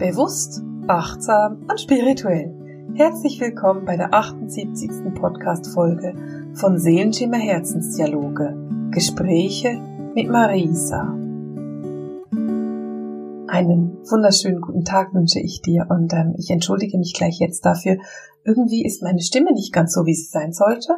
Bewusst, 0.00 0.62
achtsam 0.88 1.66
und 1.68 1.78
spirituell. 1.78 2.54
Herzlich 2.94 3.38
willkommen 3.38 3.84
bei 3.84 3.98
der 3.98 4.14
78. 4.14 4.90
Podcast-Folge 5.14 6.14
von 6.54 6.78
Seelenschimmer 6.78 7.36
Herzensdialoge. 7.36 8.56
Gespräche 8.92 9.78
mit 10.14 10.30
Marisa. 10.30 11.02
Einen 13.46 13.98
wunderschönen 14.10 14.62
guten 14.62 14.86
Tag 14.86 15.12
wünsche 15.12 15.38
ich 15.38 15.60
dir 15.60 15.86
und 15.90 16.14
ähm, 16.14 16.34
ich 16.38 16.48
entschuldige 16.48 16.96
mich 16.96 17.12
gleich 17.12 17.38
jetzt 17.38 17.66
dafür. 17.66 17.98
Irgendwie 18.42 18.86
ist 18.86 19.02
meine 19.02 19.20
Stimme 19.20 19.52
nicht 19.52 19.70
ganz 19.70 19.92
so, 19.92 20.06
wie 20.06 20.14
sie 20.14 20.30
sein 20.30 20.54
sollte 20.54 20.94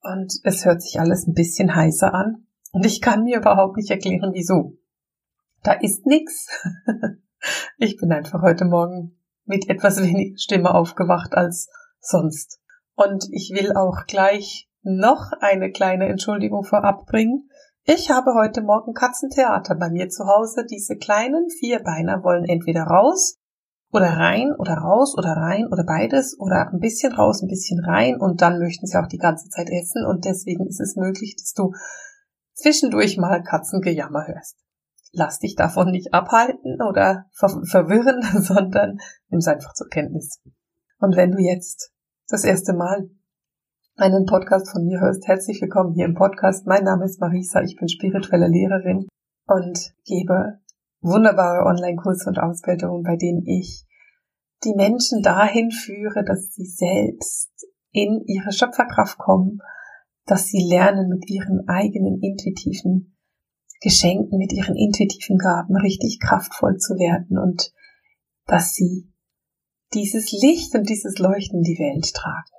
und 0.00 0.32
es 0.44 0.64
hört 0.64 0.80
sich 0.80 0.98
alles 0.98 1.26
ein 1.26 1.34
bisschen 1.34 1.74
heißer 1.76 2.14
an 2.14 2.46
und 2.72 2.86
ich 2.86 3.02
kann 3.02 3.24
mir 3.24 3.36
überhaupt 3.36 3.76
nicht 3.76 3.90
erklären, 3.90 4.30
wieso. 4.32 4.78
Da 5.62 5.72
ist 5.72 6.06
nix. 6.06 6.48
Ich 7.78 7.96
bin 7.96 8.12
einfach 8.12 8.42
heute 8.42 8.64
Morgen 8.64 9.18
mit 9.44 9.68
etwas 9.68 9.96
weniger 10.02 10.38
Stimme 10.38 10.74
aufgewacht 10.74 11.34
als 11.34 11.68
sonst. 12.00 12.60
Und 12.94 13.26
ich 13.32 13.50
will 13.54 13.72
auch 13.74 14.06
gleich 14.06 14.68
noch 14.82 15.32
eine 15.40 15.72
kleine 15.72 16.06
Entschuldigung 16.06 16.64
vorab 16.64 17.06
bringen. 17.06 17.48
Ich 17.84 18.10
habe 18.10 18.34
heute 18.34 18.62
Morgen 18.62 18.94
Katzentheater 18.94 19.74
bei 19.74 19.90
mir 19.90 20.08
zu 20.08 20.26
Hause. 20.26 20.64
Diese 20.64 20.96
kleinen 20.96 21.50
Vierbeiner 21.50 22.22
wollen 22.22 22.44
entweder 22.44 22.84
raus 22.84 23.38
oder 23.92 24.08
rein 24.08 24.52
oder 24.58 24.74
raus 24.74 25.16
oder 25.16 25.32
rein 25.32 25.66
oder 25.70 25.84
beides 25.84 26.38
oder 26.38 26.70
ein 26.72 26.80
bisschen 26.80 27.12
raus, 27.12 27.42
ein 27.42 27.48
bisschen 27.48 27.84
rein 27.84 28.20
und 28.20 28.42
dann 28.42 28.58
möchten 28.58 28.86
sie 28.86 28.98
auch 28.98 29.06
die 29.06 29.18
ganze 29.18 29.48
Zeit 29.48 29.68
essen 29.70 30.04
und 30.04 30.24
deswegen 30.24 30.66
ist 30.66 30.80
es 30.80 30.96
möglich, 30.96 31.36
dass 31.36 31.52
du 31.52 31.72
zwischendurch 32.54 33.18
mal 33.18 33.42
Katzengejammer 33.42 34.26
hörst 34.26 34.63
lass 35.14 35.38
dich 35.38 35.54
davon 35.54 35.90
nicht 35.90 36.12
abhalten 36.12 36.82
oder 36.82 37.26
ver 37.32 37.62
verwirren, 37.64 38.22
sondern 38.42 38.98
nimm 39.28 39.38
es 39.38 39.48
einfach 39.48 39.72
zur 39.74 39.88
Kenntnis. 39.88 40.40
Und 40.98 41.16
wenn 41.16 41.32
du 41.32 41.38
jetzt 41.38 41.92
das 42.28 42.44
erste 42.44 42.72
Mal 42.72 43.10
einen 43.96 44.26
Podcast 44.26 44.70
von 44.70 44.84
mir 44.84 45.00
hörst, 45.00 45.26
herzlich 45.26 45.60
willkommen 45.62 45.94
hier 45.94 46.06
im 46.06 46.14
Podcast. 46.14 46.66
Mein 46.66 46.84
Name 46.84 47.04
ist 47.04 47.20
Marisa, 47.20 47.62
ich 47.62 47.76
bin 47.76 47.88
spirituelle 47.88 48.48
Lehrerin 48.48 49.06
und 49.46 49.94
gebe 50.04 50.58
wunderbare 51.00 51.64
Online-Kurse 51.64 52.28
und 52.28 52.38
Ausbildungen, 52.38 53.02
bei 53.02 53.16
denen 53.16 53.46
ich 53.46 53.86
die 54.64 54.74
Menschen 54.74 55.22
dahin 55.22 55.70
führe, 55.70 56.24
dass 56.24 56.54
sie 56.54 56.66
selbst 56.66 57.50
in 57.92 58.24
ihre 58.26 58.50
Schöpferkraft 58.50 59.18
kommen, 59.18 59.58
dass 60.26 60.46
sie 60.46 60.66
lernen, 60.66 61.08
mit 61.08 61.28
ihren 61.28 61.68
eigenen 61.68 62.20
intuitiven 62.20 63.13
Geschenken, 63.84 64.38
mit 64.38 64.52
ihren 64.52 64.74
intuitiven 64.74 65.36
Gaben 65.36 65.76
richtig 65.76 66.18
kraftvoll 66.18 66.78
zu 66.78 66.94
werden 66.94 67.38
und 67.38 67.70
dass 68.46 68.74
sie 68.74 69.12
dieses 69.92 70.32
Licht 70.32 70.74
und 70.74 70.88
dieses 70.88 71.18
Leuchten 71.18 71.58
in 71.58 71.64
die 71.64 71.78
Welt 71.78 72.12
tragen. 72.14 72.50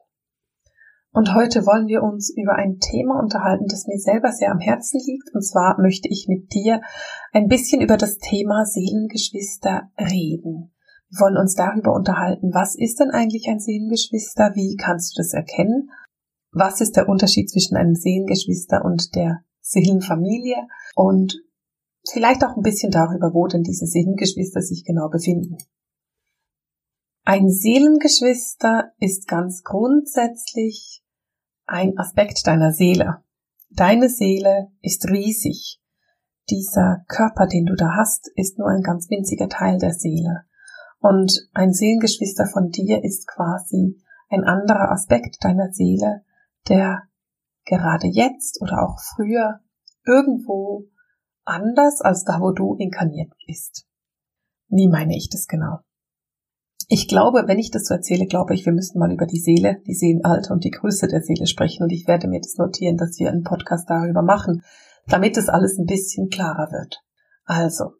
Und 1.12 1.34
heute 1.34 1.66
wollen 1.66 1.88
wir 1.88 2.04
uns 2.04 2.30
über 2.30 2.56
ein 2.56 2.78
Thema 2.80 3.18
unterhalten, 3.20 3.66
das 3.68 3.88
mir 3.88 3.98
selber 3.98 4.34
sehr 4.34 4.52
am 4.52 4.60
Herzen 4.60 5.00
liegt. 5.06 5.34
Und 5.34 5.44
zwar 5.44 5.80
möchte 5.82 6.10
ich 6.10 6.28
mit 6.28 6.54
dir 6.54 6.82
ein 7.32 7.48
bisschen 7.48 7.82
über 7.82 7.96
das 7.96 8.18
Thema 8.18 8.66
Seelengeschwister 8.66 9.90
reden. 9.98 10.74
Wir 11.10 11.20
wollen 11.22 11.38
uns 11.38 11.56
darüber 11.56 11.94
unterhalten, 11.94 12.54
was 12.54 12.76
ist 12.76 13.00
denn 13.00 13.12
eigentlich 13.12 13.48
ein 13.48 13.60
Seelengeschwister? 13.60 14.52
Wie 14.56 14.76
kannst 14.76 15.16
du 15.18 15.22
das 15.22 15.34
erkennen? 15.34 15.90
Was 16.52 16.82
ist 16.82 16.98
der 16.98 17.08
Unterschied 17.08 17.50
zwischen 17.50 17.78
einem 17.78 17.96
Seelengeschwister 17.96 18.84
und 18.84 19.16
der 19.16 19.45
Seelenfamilie 19.66 20.68
und 20.96 21.42
vielleicht 22.08 22.44
auch 22.44 22.56
ein 22.56 22.62
bisschen 22.62 22.92
darüber, 22.92 23.34
wo 23.34 23.48
denn 23.48 23.64
diese 23.64 23.88
Seelengeschwister 23.88 24.62
sich 24.62 24.86
genau 24.86 25.10
befinden. 25.10 25.58
Ein 27.24 27.50
Seelengeschwister 27.50 28.92
ist 29.00 29.28
ganz 29.28 29.64
grundsätzlich 29.64 31.04
ein 31.66 31.98
Aspekt 31.98 32.46
deiner 32.46 32.72
Seele. 32.72 33.24
Deine 33.72 34.10
Seele 34.10 34.72
ist 34.82 35.10
riesig. 35.10 35.82
Dieser 36.52 37.04
Körper, 37.08 37.48
den 37.48 37.66
du 37.66 37.74
da 37.74 37.96
hast, 37.98 38.30
ist 38.36 38.60
nur 38.60 38.70
ein 38.70 38.84
ganz 38.84 39.10
winziger 39.10 39.50
Teil 39.50 39.80
der 39.80 39.94
Seele. 39.94 40.44
Und 41.00 41.50
ein 41.54 41.74
Seelengeschwister 41.74 42.46
von 42.46 42.70
dir 42.70 43.04
ist 43.04 43.28
quasi 43.28 44.00
ein 44.30 44.44
anderer 44.44 44.92
Aspekt 44.92 45.44
deiner 45.44 45.72
Seele, 45.72 46.24
der 46.70 47.02
gerade 47.66 48.08
jetzt 48.08 48.62
oder 48.62 48.84
auch 48.84 49.00
früher 49.00 49.62
irgendwo 50.06 50.86
anders 51.44 52.02
als 52.02 52.24
da, 52.24 52.40
wo 52.40 52.52
du 52.52 52.76
inkarniert 52.76 53.32
bist. 53.46 53.86
Wie 54.68 54.88
meine 54.88 55.16
ich 55.16 55.30
das 55.30 55.48
genau? 55.48 55.80
Ich 56.88 57.08
glaube, 57.08 57.44
wenn 57.48 57.58
ich 57.58 57.72
das 57.72 57.86
so 57.86 57.96
erzähle, 57.96 58.28
glaube 58.28 58.54
ich, 58.54 58.66
wir 58.66 58.74
müssen 58.74 59.00
mal 59.00 59.12
über 59.12 59.26
die 59.26 59.40
Seele, 59.40 59.82
die 59.88 59.96
Seelenalter 59.96 60.54
und 60.54 60.64
die 60.64 60.72
Größe 60.72 61.08
der 61.08 61.22
Seele 61.22 61.48
sprechen 61.48 61.84
und 61.84 61.92
ich 61.92 62.08
werde 62.08 62.28
mir 62.28 62.40
das 62.40 62.58
notieren, 62.58 62.98
dass 62.98 63.18
wir 63.18 63.30
einen 63.30 63.44
Podcast 63.44 63.90
darüber 63.90 64.22
machen, 64.22 64.62
damit 65.08 65.38
es 65.38 65.50
alles 65.50 65.78
ein 65.80 65.86
bisschen 65.86 66.30
klarer 66.30 66.72
wird. 66.72 67.02
Also, 67.44 67.94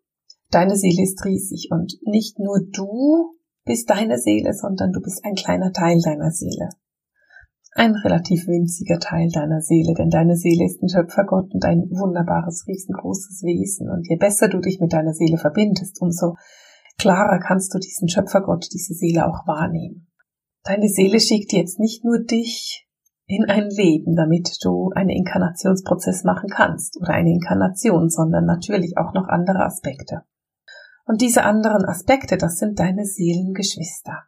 deine 0.52 0.76
Seele 0.76 1.02
ist 1.02 1.24
riesig 1.26 1.70
und 1.72 1.96
nicht 2.04 2.38
nur 2.38 2.60
du 2.60 3.34
bist 3.64 3.90
deine 3.90 4.20
Seele, 4.20 4.54
sondern 4.54 4.92
du 4.92 5.02
bist 5.02 5.26
ein 5.26 5.36
kleiner 5.36 5.72
Teil 5.72 6.00
deiner 6.02 6.32
Seele 6.32 6.70
ein 7.76 7.94
relativ 7.94 8.48
winziger 8.48 9.00
Teil 9.00 9.30
deiner 9.30 9.62
Seele, 9.62 9.94
denn 9.94 10.10
deine 10.10 10.38
Seele 10.38 10.66
ist 10.66 10.82
ein 10.82 10.88
Schöpfergott 10.88 11.54
und 11.54 11.66
ein 11.66 11.90
wunderbares, 11.92 12.66
riesengroßes 12.68 13.44
Wesen. 13.44 13.90
Und 13.90 14.08
je 14.08 14.16
besser 14.16 14.48
du 14.48 14.60
dich 14.60 14.80
mit 14.80 14.94
deiner 14.94 15.14
Seele 15.14 15.38
verbindest, 15.38 16.02
umso 16.02 16.36
klarer 16.98 17.40
kannst 17.40 17.74
du 17.74 17.80
diesen 17.80 18.08
Schöpfergott, 18.08 18.66
diese 18.74 18.94
Seele 18.94 19.28
auch 19.28 19.46
wahrnehmen. 19.46 20.08
Deine 20.64 20.88
Seele 20.88 21.20
schickt 21.20 21.52
jetzt 21.52 21.78
nicht 21.78 22.06
nur 22.06 22.20
dich 22.20 22.88
in 23.28 23.44
ein 23.50 23.70
Leben, 23.70 24.16
damit 24.16 24.58
du 24.64 24.92
einen 24.96 25.10
Inkarnationsprozess 25.10 26.24
machen 26.24 26.50
kannst 26.50 26.96
oder 26.98 27.10
eine 27.10 27.32
Inkarnation, 27.32 28.10
sondern 28.10 28.46
natürlich 28.46 28.98
auch 28.98 29.14
noch 29.14 29.28
andere 29.28 29.66
Aspekte. 29.66 30.22
Und 31.06 31.22
diese 31.22 31.44
anderen 31.44 31.84
Aspekte, 31.84 32.38
das 32.38 32.58
sind 32.58 32.80
deine 32.80 33.06
Seelengeschwister. 33.06 34.24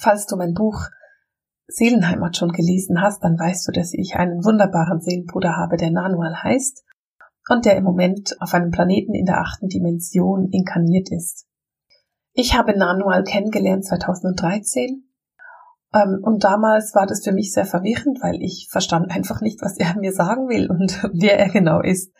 Falls 0.00 0.26
du 0.26 0.36
mein 0.36 0.54
Buch 0.54 0.88
Seelenheimat 1.68 2.36
schon 2.36 2.52
gelesen 2.52 3.00
hast, 3.00 3.24
dann 3.24 3.38
weißt 3.38 3.66
du, 3.68 3.72
dass 3.72 3.92
ich 3.92 4.16
einen 4.16 4.44
wunderbaren 4.44 5.00
Seelenbruder 5.00 5.56
habe, 5.56 5.76
der 5.76 5.90
Nanual 5.90 6.42
heißt 6.42 6.84
und 7.48 7.64
der 7.64 7.76
im 7.76 7.84
Moment 7.84 8.36
auf 8.40 8.54
einem 8.54 8.70
Planeten 8.70 9.14
in 9.14 9.26
der 9.26 9.40
achten 9.40 9.68
Dimension 9.68 10.48
inkarniert 10.50 11.10
ist. 11.10 11.46
Ich 12.32 12.56
habe 12.56 12.76
Nanual 12.76 13.24
kennengelernt 13.24 13.84
2013 13.84 15.04
ähm, 15.94 16.20
und 16.22 16.44
damals 16.44 16.94
war 16.94 17.06
das 17.06 17.24
für 17.24 17.32
mich 17.32 17.52
sehr 17.52 17.64
verwirrend, 17.64 18.18
weil 18.20 18.42
ich 18.42 18.68
verstand 18.70 19.10
einfach 19.10 19.40
nicht, 19.40 19.62
was 19.62 19.78
er 19.78 19.96
mir 19.98 20.12
sagen 20.12 20.48
will 20.48 20.70
und 20.70 21.02
wer 21.12 21.38
er 21.38 21.48
genau 21.48 21.80
ist. 21.80 22.12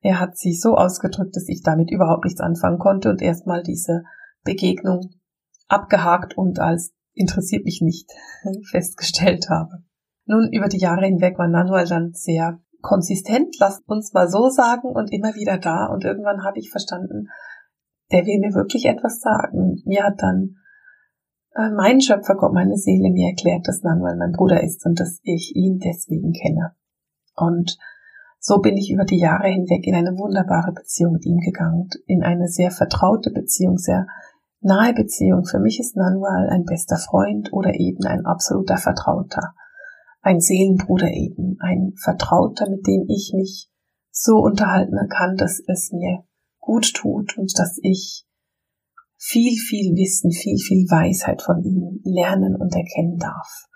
Er 0.00 0.20
hat 0.20 0.36
sich 0.36 0.60
so 0.60 0.76
ausgedrückt, 0.76 1.36
dass 1.36 1.48
ich 1.48 1.62
damit 1.62 1.90
überhaupt 1.90 2.24
nichts 2.24 2.40
anfangen 2.40 2.78
konnte 2.78 3.08
und 3.08 3.22
erstmal 3.22 3.62
diese 3.62 4.02
Begegnung 4.44 5.10
abgehakt 5.68 6.36
und 6.36 6.58
als 6.58 6.92
interessiert 7.14 7.64
mich 7.64 7.80
nicht 7.82 8.10
festgestellt 8.70 9.48
habe. 9.48 9.82
Nun, 10.24 10.50
über 10.52 10.68
die 10.68 10.78
Jahre 10.78 11.06
hinweg 11.06 11.38
war 11.38 11.48
Nanual 11.48 11.86
dann 11.86 12.12
sehr 12.12 12.60
konsistent, 12.80 13.56
lass 13.58 13.80
uns 13.86 14.12
mal 14.12 14.28
so 14.28 14.48
sagen, 14.48 14.88
und 14.88 15.12
immer 15.12 15.34
wieder 15.34 15.58
da. 15.58 15.86
Und 15.86 16.04
irgendwann 16.04 16.44
habe 16.44 16.58
ich 16.58 16.70
verstanden, 16.70 17.28
der 18.10 18.26
will 18.26 18.40
mir 18.40 18.54
wirklich 18.54 18.86
etwas 18.86 19.20
sagen. 19.20 19.82
Mir 19.84 20.04
hat 20.04 20.20
dann 20.22 20.56
äh, 21.54 21.70
mein 21.70 22.00
Schöpfergott, 22.00 22.52
meine 22.52 22.76
Seele 22.76 23.10
mir 23.10 23.30
erklärt, 23.30 23.66
dass 23.66 23.82
Nanual 23.82 24.16
mein 24.16 24.32
Bruder 24.32 24.62
ist 24.62 24.84
und 24.86 25.00
dass 25.00 25.20
ich 25.22 25.54
ihn 25.54 25.78
deswegen 25.78 26.32
kenne. 26.32 26.74
Und 27.34 27.78
so 28.38 28.58
bin 28.58 28.76
ich 28.76 28.90
über 28.90 29.04
die 29.04 29.20
Jahre 29.20 29.48
hinweg 29.48 29.86
in 29.86 29.94
eine 29.94 30.18
wunderbare 30.18 30.72
Beziehung 30.72 31.12
mit 31.12 31.24
ihm 31.24 31.38
gegangen, 31.38 31.88
in 32.06 32.22
eine 32.22 32.48
sehr 32.48 32.70
vertraute 32.70 33.30
Beziehung, 33.30 33.78
sehr 33.78 34.06
Nahe 34.62 34.94
Beziehung. 34.94 35.44
Für 35.44 35.58
mich 35.58 35.80
ist 35.80 35.96
Nanual 35.96 36.48
ein 36.48 36.64
bester 36.64 36.96
Freund 36.96 37.52
oder 37.52 37.74
eben 37.74 38.04
ein 38.06 38.24
absoluter 38.24 38.76
Vertrauter. 38.76 39.54
Ein 40.20 40.40
Seelenbruder 40.40 41.10
eben. 41.10 41.56
Ein 41.60 41.94
Vertrauter, 41.96 42.70
mit 42.70 42.86
dem 42.86 43.04
ich 43.08 43.32
mich 43.34 43.68
so 44.12 44.36
unterhalten 44.38 44.96
kann, 45.08 45.36
dass 45.36 45.60
es 45.66 45.90
mir 45.92 46.24
gut 46.60 46.94
tut 46.94 47.36
und 47.36 47.52
dass 47.58 47.78
ich 47.82 48.24
viel, 49.16 49.58
viel 49.58 49.96
Wissen, 49.96 50.30
viel, 50.30 50.58
viel 50.58 50.88
Weisheit 50.88 51.42
von 51.42 51.62
ihm 51.62 52.00
lernen 52.04 52.54
und 52.54 52.74
erkennen 52.74 53.18
darf. 53.18 53.68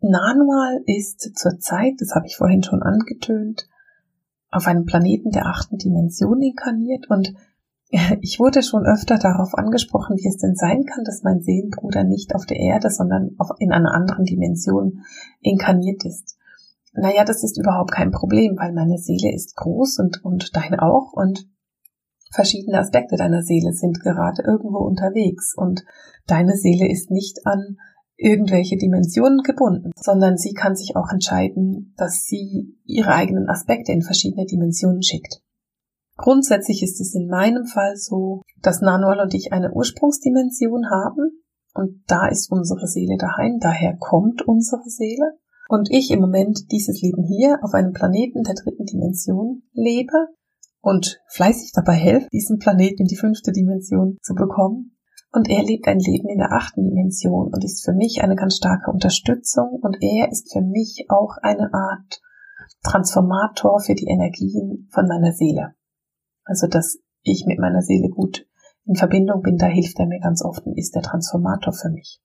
Nanual 0.00 0.80
ist 0.86 1.36
zurzeit, 1.36 1.94
das 1.98 2.14
habe 2.14 2.26
ich 2.26 2.36
vorhin 2.36 2.62
schon 2.62 2.82
angetönt, 2.82 3.68
auf 4.50 4.66
einem 4.66 4.84
Planeten 4.86 5.32
der 5.32 5.46
achten 5.46 5.76
Dimension 5.76 6.40
inkarniert 6.40 7.10
und 7.10 7.34
ich 8.20 8.38
wurde 8.38 8.62
schon 8.62 8.86
öfter 8.86 9.18
darauf 9.18 9.54
angesprochen, 9.54 10.16
wie 10.16 10.28
es 10.28 10.36
denn 10.36 10.54
sein 10.54 10.84
kann, 10.84 11.04
dass 11.04 11.22
mein 11.22 11.40
Seelenbruder 11.40 12.04
nicht 12.04 12.34
auf 12.34 12.46
der 12.46 12.58
Erde, 12.58 12.90
sondern 12.90 13.36
in 13.58 13.72
einer 13.72 13.94
anderen 13.94 14.24
Dimension 14.24 15.04
inkarniert 15.40 16.04
ist. 16.04 16.36
Naja, 16.92 17.24
das 17.24 17.44
ist 17.44 17.58
überhaupt 17.58 17.92
kein 17.92 18.10
Problem, 18.10 18.56
weil 18.58 18.72
meine 18.72 18.98
Seele 18.98 19.32
ist 19.32 19.56
groß 19.56 19.98
und, 20.00 20.24
und 20.24 20.56
deine 20.56 20.82
auch 20.82 21.12
und 21.12 21.48
Verschiedene 22.30 22.78
Aspekte 22.78 23.16
deiner 23.16 23.42
Seele 23.42 23.72
sind 23.72 24.00
gerade 24.00 24.42
irgendwo 24.42 24.78
unterwegs 24.78 25.54
und 25.56 25.84
deine 26.26 26.56
Seele 26.56 26.86
ist 26.90 27.10
nicht 27.10 27.46
an 27.46 27.78
irgendwelche 28.16 28.76
Dimensionen 28.76 29.42
gebunden, 29.42 29.92
sondern 29.96 30.36
sie 30.36 30.52
kann 30.52 30.76
sich 30.76 30.96
auch 30.96 31.10
entscheiden, 31.10 31.94
dass 31.96 32.24
sie 32.24 32.76
ihre 32.84 33.14
eigenen 33.14 33.48
Aspekte 33.48 33.92
in 33.92 34.02
verschiedene 34.02 34.44
Dimensionen 34.44 35.02
schickt. 35.02 35.40
Grundsätzlich 36.18 36.82
ist 36.82 37.00
es 37.00 37.14
in 37.14 37.28
meinem 37.28 37.64
Fall 37.64 37.96
so, 37.96 38.42
dass 38.60 38.82
Nanual 38.82 39.20
und 39.20 39.34
ich 39.34 39.52
eine 39.52 39.72
Ursprungsdimension 39.72 40.90
haben 40.90 41.42
und 41.74 42.02
da 42.08 42.26
ist 42.26 42.50
unsere 42.50 42.88
Seele 42.88 43.16
daheim, 43.16 43.58
daher 43.60 43.96
kommt 43.96 44.42
unsere 44.42 44.82
Seele. 44.90 45.38
Und 45.68 45.90
ich 45.92 46.10
im 46.10 46.20
Moment 46.20 46.72
dieses 46.72 47.00
Leben 47.02 47.22
hier 47.22 47.60
auf 47.62 47.72
einem 47.72 47.92
Planeten 47.92 48.42
der 48.42 48.54
dritten 48.54 48.84
Dimension 48.84 49.62
lebe 49.74 50.28
und 50.80 51.20
fleißig 51.28 51.72
dabei 51.72 51.92
helfe, 51.92 52.26
diesen 52.32 52.58
Planeten 52.58 53.02
in 53.02 53.06
die 53.06 53.16
fünfte 53.16 53.52
Dimension 53.52 54.18
zu 54.22 54.34
bekommen. 54.34 54.96
Und 55.30 55.48
er 55.48 55.62
lebt 55.62 55.86
ein 55.86 56.00
Leben 56.00 56.28
in 56.28 56.38
der 56.38 56.52
achten 56.52 56.82
Dimension 56.82 57.52
und 57.52 57.62
ist 57.64 57.84
für 57.84 57.92
mich 57.92 58.22
eine 58.22 58.34
ganz 58.34 58.56
starke 58.56 58.90
Unterstützung 58.90 59.78
und 59.80 59.98
er 60.00 60.32
ist 60.32 60.50
für 60.52 60.62
mich 60.62 61.06
auch 61.10 61.36
eine 61.42 61.72
Art 61.72 62.20
Transformator 62.82 63.78
für 63.78 63.94
die 63.94 64.08
Energien 64.08 64.88
von 64.90 65.06
meiner 65.06 65.32
Seele. 65.32 65.74
Also, 66.48 66.66
dass 66.66 66.98
ich 67.22 67.44
mit 67.46 67.58
meiner 67.58 67.82
Seele 67.82 68.08
gut 68.08 68.46
in 68.86 68.96
Verbindung 68.96 69.42
bin, 69.42 69.58
da 69.58 69.66
hilft 69.66 69.98
er 69.98 70.06
mir 70.06 70.18
ganz 70.18 70.42
oft 70.42 70.64
und 70.64 70.78
ist 70.78 70.94
der 70.94 71.02
Transformator 71.02 71.74
für 71.74 71.90
mich. 71.90 72.20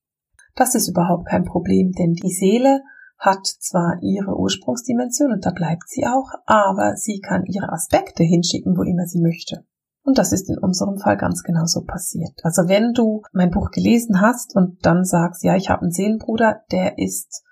Das 0.55 0.75
ist 0.75 0.87
überhaupt 0.87 1.27
kein 1.27 1.43
Problem, 1.43 1.91
denn 1.91 2.13
die 2.13 2.31
Seele 2.31 2.81
hat 3.19 3.45
zwar 3.45 3.97
ihre 4.01 4.37
Ursprungsdimension 4.37 5.33
und 5.33 5.45
da 5.45 5.51
bleibt 5.51 5.89
sie 5.89 6.05
auch, 6.05 6.31
aber 6.45 6.95
sie 6.95 7.19
kann 7.19 7.45
ihre 7.45 7.71
Aspekte 7.71 8.23
hinschicken, 8.23 8.77
wo 8.77 8.83
immer 8.83 9.05
sie 9.05 9.19
möchte. 9.19 9.65
Und 10.03 10.17
das 10.17 10.31
ist 10.31 10.49
in 10.49 10.57
unserem 10.57 10.97
Fall 10.97 11.17
ganz 11.17 11.43
genau 11.43 11.65
so 11.65 11.83
passiert. 11.83 12.33
Also 12.43 12.67
wenn 12.67 12.93
du 12.93 13.23
mein 13.31 13.51
Buch 13.51 13.71
gelesen 13.71 14.21
hast 14.21 14.55
und 14.55 14.85
dann 14.85 15.03
sagst, 15.03 15.43
ja, 15.43 15.55
ich 15.55 15.69
habe 15.69 15.83
einen 15.83 15.91
Seelenbruder, 15.91 16.61
der 16.71 16.97
ist 16.97 17.43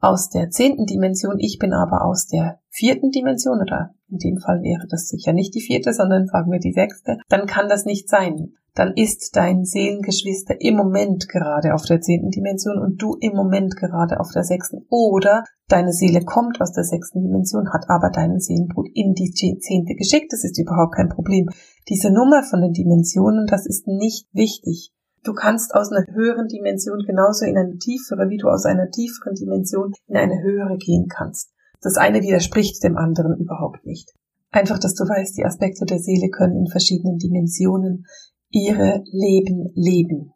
aus 0.00 0.30
der 0.30 0.50
zehnten 0.50 0.86
Dimension, 0.86 1.38
ich 1.38 1.58
bin 1.58 1.72
aber 1.72 2.04
aus 2.04 2.26
der 2.26 2.58
vierten 2.70 3.10
Dimension 3.10 3.60
oder 3.60 3.94
in 4.08 4.18
dem 4.18 4.38
Fall 4.38 4.62
wäre 4.62 4.86
das 4.88 5.08
sicher 5.08 5.32
nicht 5.32 5.54
die 5.54 5.60
vierte, 5.60 5.92
sondern 5.92 6.26
sagen 6.26 6.50
wir 6.50 6.58
die 6.58 6.72
sechste, 6.72 7.18
dann 7.28 7.46
kann 7.46 7.68
das 7.68 7.84
nicht 7.84 8.08
sein. 8.08 8.54
Dann 8.74 8.92
ist 8.94 9.34
dein 9.34 9.64
Seelengeschwister 9.64 10.60
im 10.60 10.76
Moment 10.76 11.28
gerade 11.28 11.74
auf 11.74 11.84
der 11.84 12.00
zehnten 12.00 12.30
Dimension 12.30 12.78
und 12.78 13.02
du 13.02 13.16
im 13.20 13.34
Moment 13.34 13.76
gerade 13.76 14.20
auf 14.20 14.30
der 14.32 14.44
sechsten. 14.44 14.86
Oder 14.88 15.44
deine 15.68 15.92
Seele 15.92 16.24
kommt 16.24 16.60
aus 16.60 16.72
der 16.72 16.84
sechsten 16.84 17.20
Dimension, 17.20 17.72
hat 17.72 17.90
aber 17.90 18.10
deinen 18.10 18.38
Seelenbrut 18.38 18.88
in 18.94 19.14
die 19.14 19.32
zehnte 19.32 19.94
geschickt. 19.96 20.32
Das 20.32 20.44
ist 20.44 20.58
überhaupt 20.58 20.94
kein 20.94 21.08
Problem. 21.08 21.48
Diese 21.88 22.12
Nummer 22.12 22.44
von 22.44 22.60
den 22.60 22.72
Dimensionen, 22.72 23.46
das 23.46 23.66
ist 23.66 23.88
nicht 23.88 24.28
wichtig. 24.32 24.92
Du 25.22 25.34
kannst 25.34 25.74
aus 25.74 25.92
einer 25.92 26.06
höheren 26.14 26.48
Dimension 26.48 27.00
genauso 27.06 27.44
in 27.44 27.58
eine 27.58 27.76
tiefere, 27.76 28.30
wie 28.30 28.38
du 28.38 28.48
aus 28.48 28.64
einer 28.64 28.90
tieferen 28.90 29.34
Dimension 29.34 29.92
in 30.06 30.16
eine 30.16 30.42
höhere 30.42 30.78
gehen 30.78 31.08
kannst. 31.08 31.52
Das 31.82 31.96
eine 31.96 32.22
widerspricht 32.22 32.82
dem 32.82 32.96
anderen 32.96 33.36
überhaupt 33.38 33.84
nicht. 33.84 34.12
Einfach, 34.50 34.78
dass 34.78 34.94
du 34.94 35.04
weißt, 35.04 35.36
die 35.36 35.44
Aspekte 35.44 35.84
der 35.84 35.98
Seele 35.98 36.30
können 36.30 36.56
in 36.56 36.66
verschiedenen 36.66 37.18
Dimensionen 37.18 38.06
ihre 38.50 39.02
Leben 39.10 39.70
leben. 39.74 40.32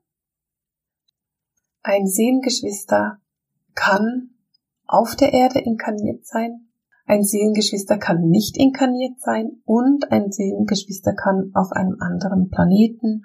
Ein 1.83 2.07
Seelengeschwister 2.07 3.19
kann 3.75 4.31
auf 4.87 5.17
der 5.17 5.33
Erde 5.33 5.61
inkarniert 5.61 6.25
sein, 6.27 6.69
ein 7.07 7.23
Seelengeschwister 7.23 7.99
kann 7.99 8.29
nicht 8.29 8.57
inkarniert 8.57 9.21
sein 9.21 9.61
und 9.65 10.11
ein 10.11 10.33
Seelengeschwister 10.33 11.15
kann 11.15 11.51
auf 11.53 11.73
einem 11.73 11.97
anderen 12.01 12.49
Planeten 12.49 13.25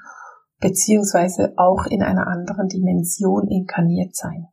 beziehungsweise 0.60 1.54
auch 1.58 1.86
in 1.86 2.04
einer 2.04 2.28
anderen 2.28 2.68
Dimension 2.68 3.48
inkarniert 3.48 4.16
sein. 4.16 4.48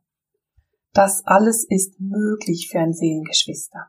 Das 0.93 1.25
alles 1.25 1.65
ist 1.67 1.99
möglich 1.99 2.69
für 2.71 2.79
ein 2.79 2.93
Seelengeschwister. 2.93 3.87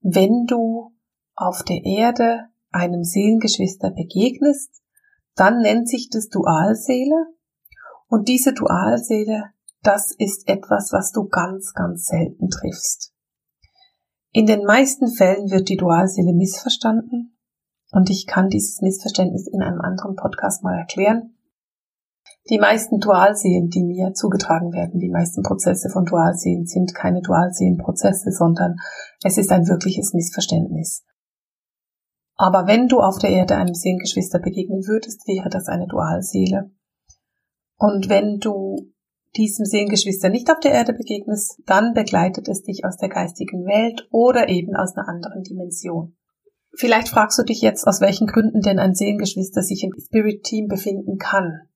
Wenn 0.00 0.46
du 0.46 0.92
auf 1.34 1.62
der 1.62 1.84
Erde 1.84 2.48
einem 2.70 3.04
Seelengeschwister 3.04 3.90
begegnest, 3.90 4.82
dann 5.34 5.60
nennt 5.60 5.88
sich 5.88 6.10
das 6.10 6.28
Dualseele 6.28 7.26
und 8.08 8.28
diese 8.28 8.52
Dualseele, 8.52 9.52
das 9.82 10.14
ist 10.16 10.48
etwas, 10.48 10.92
was 10.92 11.12
du 11.12 11.28
ganz, 11.28 11.72
ganz 11.72 12.06
selten 12.06 12.48
triffst. 12.50 13.14
In 14.32 14.46
den 14.46 14.64
meisten 14.64 15.08
Fällen 15.08 15.50
wird 15.50 15.68
die 15.68 15.76
Dualseele 15.76 16.32
missverstanden 16.32 17.31
und 17.92 18.10
ich 18.10 18.26
kann 18.26 18.48
dieses 18.48 18.80
Missverständnis 18.80 19.46
in 19.46 19.62
einem 19.62 19.80
anderen 19.80 20.16
Podcast 20.16 20.64
mal 20.64 20.76
erklären. 20.76 21.36
Die 22.50 22.58
meisten 22.58 22.98
Dualseelen, 22.98 23.68
die 23.68 23.84
mir 23.84 24.14
zugetragen 24.14 24.72
werden, 24.72 24.98
die 24.98 25.10
meisten 25.10 25.42
Prozesse 25.42 25.90
von 25.90 26.04
Dualseelen 26.04 26.66
sind 26.66 26.94
keine 26.94 27.20
Dualseelenprozesse, 27.20 28.32
sondern 28.32 28.76
es 29.22 29.38
ist 29.38 29.52
ein 29.52 29.68
wirkliches 29.68 30.12
Missverständnis. 30.12 31.04
Aber 32.34 32.66
wenn 32.66 32.88
du 32.88 32.98
auf 32.98 33.18
der 33.18 33.30
Erde 33.30 33.56
einem 33.56 33.74
Seelengeschwister 33.74 34.40
begegnen 34.40 34.86
würdest, 34.86 35.28
wäre 35.28 35.50
das 35.50 35.68
eine 35.68 35.86
Dualseele. 35.86 36.72
Und 37.76 38.08
wenn 38.08 38.38
du 38.38 38.90
diesem 39.36 39.64
Seelengeschwister 39.64 40.28
nicht 40.28 40.50
auf 40.50 40.60
der 40.60 40.72
Erde 40.72 40.94
begegnest, 40.94 41.62
dann 41.66 41.92
begleitet 41.94 42.48
es 42.48 42.62
dich 42.62 42.84
aus 42.84 42.96
der 42.96 43.10
geistigen 43.10 43.64
Welt 43.66 44.08
oder 44.10 44.48
eben 44.48 44.74
aus 44.74 44.96
einer 44.96 45.08
anderen 45.08 45.42
Dimension. 45.42 46.16
Vielleicht 46.74 47.08
fragst 47.08 47.38
du 47.38 47.42
dich 47.42 47.60
jetzt, 47.60 47.86
aus 47.86 48.00
welchen 48.00 48.26
Gründen 48.26 48.60
denn 48.60 48.78
ein 48.78 48.94
Seelengeschwister 48.94 49.62
sich 49.62 49.84
im 49.84 49.92
Spirit 49.98 50.42
Team 50.44 50.68
befinden 50.68 51.18
kann. 51.18 51.68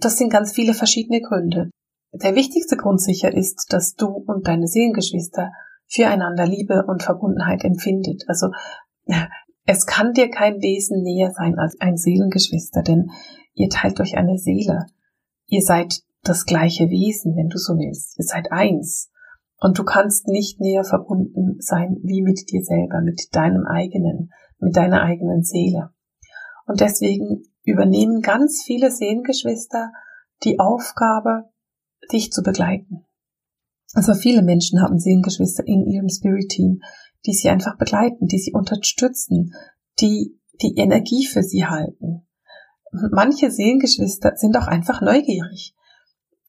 Das 0.00 0.16
sind 0.16 0.30
ganz 0.30 0.52
viele 0.52 0.74
verschiedene 0.74 1.20
Gründe. 1.20 1.70
Der 2.12 2.34
wichtigste 2.34 2.76
Grund 2.76 3.00
sicher 3.00 3.32
ist, 3.32 3.66
dass 3.70 3.94
du 3.94 4.06
und 4.06 4.48
deine 4.48 4.68
Seelengeschwister 4.68 5.52
füreinander 5.86 6.46
Liebe 6.46 6.84
und 6.86 7.02
Verbundenheit 7.02 7.62
empfindet. 7.62 8.24
Also 8.26 8.48
es 9.66 9.86
kann 9.86 10.12
dir 10.12 10.30
kein 10.30 10.62
Wesen 10.62 11.02
näher 11.02 11.32
sein 11.32 11.58
als 11.58 11.78
ein 11.80 11.96
Seelengeschwister, 11.96 12.82
denn 12.82 13.10
ihr 13.54 13.68
teilt 13.68 14.00
euch 14.00 14.16
eine 14.16 14.38
Seele. 14.38 14.86
Ihr 15.46 15.62
seid 15.62 16.02
das 16.22 16.46
gleiche 16.46 16.88
Wesen, 16.88 17.36
wenn 17.36 17.48
du 17.48 17.58
so 17.58 17.74
willst. 17.74 18.18
Ihr 18.18 18.24
seid 18.24 18.50
eins. 18.50 19.10
Und 19.58 19.78
du 19.78 19.84
kannst 19.84 20.28
nicht 20.28 20.60
näher 20.60 20.84
verbunden 20.84 21.56
sein 21.60 21.96
wie 22.02 22.22
mit 22.22 22.50
dir 22.50 22.62
selber, 22.62 23.00
mit 23.00 23.34
deinem 23.34 23.66
eigenen, 23.66 24.30
mit 24.58 24.76
deiner 24.76 25.02
eigenen 25.02 25.42
Seele. 25.42 25.90
Und 26.66 26.80
deswegen 26.80 27.44
übernehmen 27.64 28.20
ganz 28.20 28.62
viele 28.64 28.90
Seelengeschwister 28.90 29.92
die 30.44 30.60
Aufgabe, 30.60 31.50
dich 32.12 32.32
zu 32.32 32.42
begleiten. 32.42 33.04
Also 33.94 34.14
viele 34.14 34.42
Menschen 34.42 34.82
haben 34.82 34.98
Seelengeschwister 34.98 35.66
in 35.66 35.86
ihrem 35.86 36.08
Spirit 36.08 36.50
Team, 36.50 36.82
die 37.24 37.32
sie 37.32 37.48
einfach 37.48 37.78
begleiten, 37.78 38.26
die 38.26 38.38
sie 38.38 38.52
unterstützen, 38.52 39.54
die 40.00 40.38
die 40.60 40.76
Energie 40.76 41.26
für 41.26 41.42
sie 41.42 41.66
halten. 41.66 42.26
Manche 42.92 43.50
Seelengeschwister 43.50 44.36
sind 44.36 44.56
auch 44.56 44.66
einfach 44.66 45.00
neugierig. 45.00 45.74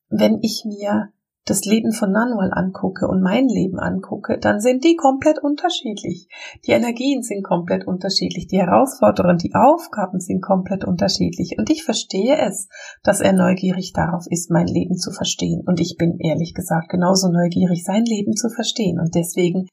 Wenn 0.10 0.40
ich 0.42 0.64
mir 0.66 1.10
das 1.48 1.63
Leben 1.63 1.94
von 1.94 2.12
Nanual 2.12 2.51
angucke 2.54 3.08
und 3.08 3.22
mein 3.22 3.48
Leben 3.48 3.80
angucke, 3.80 4.38
dann 4.38 4.60
sind 4.60 4.84
die 4.84 4.96
komplett 4.96 5.39
unterschiedlich. 5.39 6.27
Die 6.66 6.72
Energien 6.72 7.24
sind 7.24 7.44
komplett 7.44 7.88
unterschiedlich, 7.88 8.48
die 8.48 8.60
Herausforderungen, 8.60 9.38
die 9.38 9.56
Aufgaben 9.56 10.20
sind 10.20 10.42
komplett 10.42 10.84
unterschiedlich. 10.84 11.56
Und 11.58 11.70
ich 11.70 11.84
verstehe 11.84 12.38
es, 12.38 12.68
dass 13.01 13.22
er 13.22 13.34
neugierig 13.34 13.94
darauf 13.94 14.25
ist, 14.30 14.51
mein 14.51 14.68
Leben 14.68 14.98
zu 14.98 15.12
verstehen. 15.12 15.63
Und 15.66 15.80
ich 15.80 15.96
bin 15.98 16.20
ehrlich 16.20 16.54
gesagt 16.54 16.89
genauso 16.89 17.30
neugierig, 17.30 17.84
sein 17.84 18.04
Leben 18.04 18.34
zu 18.34 18.50
verstehen. 18.50 19.00
Und 19.00 19.16
deswegen 19.16 19.68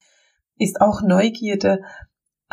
ist 0.57 0.81
auch 0.81 1.03
Neugierde 1.03 1.81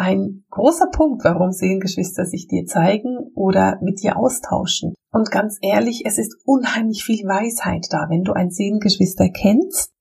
ein 0.01 0.43
großer 0.49 0.87
Punkt, 0.87 1.23
warum 1.23 1.51
Seelengeschwister 1.51 2.25
sich 2.25 2.47
dir 2.47 2.65
zeigen 2.65 3.17
oder 3.35 3.77
mit 3.81 4.01
dir 4.01 4.17
austauschen. 4.17 4.95
Und 5.11 5.29
ganz 5.29 5.59
ehrlich, 5.61 6.05
es 6.05 6.17
ist 6.17 6.35
unheimlich 6.43 7.03
viel 7.03 7.25
Weisheit 7.27 7.87
da. 7.91 8.07
Wenn 8.09 8.23
du 8.23 8.33
ein 8.33 8.49
Seelengeschwister 8.49 9.29
kennst, 9.29 9.93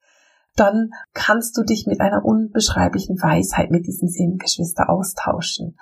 dann 0.56 0.90
kannst 1.12 1.56
du 1.56 1.62
dich 1.62 1.86
mit 1.86 2.00
einer 2.00 2.24
unbeschreiblichen 2.24 3.20
Weisheit 3.20 3.70
mit 3.70 3.86
diesem 3.86 4.08
Seelengeschwister 4.08 4.88
austauschen. 4.88 5.76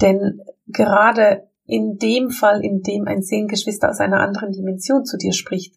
Denn 0.00 0.40
gerade 0.66 1.48
in 1.66 1.98
dem 1.98 2.30
Fall, 2.30 2.64
in 2.64 2.80
dem 2.80 3.06
ein 3.06 3.22
Seelengeschwister 3.22 3.90
aus 3.90 4.00
einer 4.00 4.20
anderen 4.20 4.52
Dimension 4.52 5.04
zu 5.04 5.18
dir 5.18 5.34
spricht, 5.34 5.76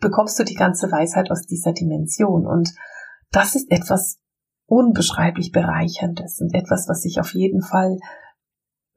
bekommst 0.00 0.38
du 0.38 0.44
die 0.44 0.54
ganze 0.54 0.90
Weisheit 0.90 1.30
aus 1.30 1.42
dieser 1.42 1.72
Dimension. 1.72 2.46
Und 2.46 2.72
das 3.30 3.54
ist 3.54 3.70
etwas 3.70 4.18
unbeschreiblich 4.66 5.52
bereicherndes 5.52 6.40
und 6.40 6.54
etwas, 6.54 6.88
was 6.88 7.04
ich 7.04 7.20
auf 7.20 7.34
jeden 7.34 7.62
Fall 7.62 7.98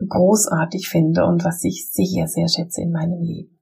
großartig 0.07 0.89
finde 0.89 1.25
und 1.25 1.43
was 1.43 1.63
ich 1.63 1.89
sehr, 1.91 2.27
sehr 2.27 2.47
schätze 2.47 2.81
in 2.81 2.91
meinem 2.91 3.21
Leben. 3.21 3.59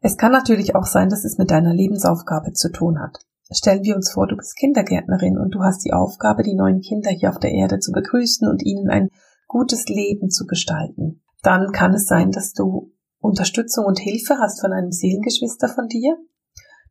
Es 0.00 0.16
kann 0.16 0.32
natürlich 0.32 0.74
auch 0.74 0.86
sein, 0.86 1.10
dass 1.10 1.24
es 1.24 1.36
mit 1.36 1.50
deiner 1.50 1.74
Lebensaufgabe 1.74 2.52
zu 2.52 2.72
tun 2.72 3.00
hat. 3.00 3.18
Stellen 3.52 3.82
wir 3.82 3.96
uns 3.96 4.12
vor, 4.12 4.28
du 4.28 4.36
bist 4.36 4.56
Kindergärtnerin 4.56 5.36
und 5.36 5.50
du 5.50 5.62
hast 5.62 5.84
die 5.84 5.92
Aufgabe, 5.92 6.44
die 6.44 6.54
neuen 6.54 6.80
Kinder 6.80 7.10
hier 7.10 7.30
auf 7.30 7.38
der 7.38 7.50
Erde 7.50 7.80
zu 7.80 7.90
begrüßen 7.90 8.48
und 8.48 8.62
ihnen 8.62 8.88
ein 8.88 9.08
gutes 9.48 9.86
Leben 9.86 10.30
zu 10.30 10.46
gestalten. 10.46 11.22
dann 11.42 11.72
kann 11.72 11.94
es 11.94 12.06
sein, 12.06 12.30
dass 12.30 12.52
du 12.52 12.92
Unterstützung 13.18 13.86
und 13.86 13.98
Hilfe 13.98 14.38
hast 14.38 14.60
von 14.60 14.72
einem 14.72 14.92
Seelengeschwister 14.92 15.68
von 15.68 15.88
dir, 15.88 16.16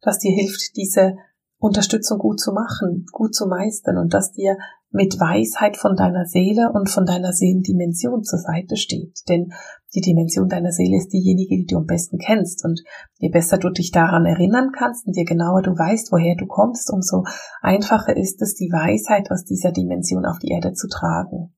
das 0.02 0.20
dir 0.20 0.32
hilft, 0.32 0.76
diese 0.76 1.16
Unterstützung 1.60 2.20
gut 2.20 2.40
zu 2.40 2.54
machen, 2.54 3.06
gut 3.12 3.36
zu 3.36 3.46
meistern 3.46 3.98
und 3.98 4.14
das 4.14 4.32
dir 4.32 4.58
mit 4.92 5.20
Weisheit 5.20 5.78
von 5.78 5.96
deiner 5.96 6.26
Seele 6.26 6.72
und 6.74 6.90
von 6.90 7.06
deiner 7.06 7.34
Seelendimension 7.34 8.24
zur 8.24 8.40
Seite 8.40 8.76
steht. 8.76 9.20
Denn 9.28 9.52
die 9.94 10.02
Dimension 10.02 10.48
deiner 10.48 10.72
Seele 10.72 10.98
ist 10.98 11.12
diejenige, 11.14 11.58
die 11.58 11.66
du 11.66 11.78
am 11.78 11.86
besten 11.86 12.18
kennst. 12.18 12.64
Und 12.64 12.82
je 13.18 13.30
besser 13.30 13.58
du 13.58 13.70
dich 13.70 13.92
daran 13.92 14.26
erinnern 14.26 14.72
kannst 14.76 15.06
und 15.06 15.16
je 15.16 15.26
genauer 15.26 15.62
du 15.62 15.72
weißt, 15.72 16.12
woher 16.12 16.36
du 16.36 16.48
kommst, 16.48 16.92
umso 16.92 17.26
einfacher 17.62 18.16
ist 18.16 18.42
es, 18.42 18.56
die 18.56 18.72
Weisheit 18.72 19.30
aus 19.30 19.44
dieser 19.44 19.72
Dimension 19.72 20.26
auf 20.26 20.40
die 20.40 20.52
Erde 20.52 20.74
zu 20.74 20.88
tragen. 20.88 21.54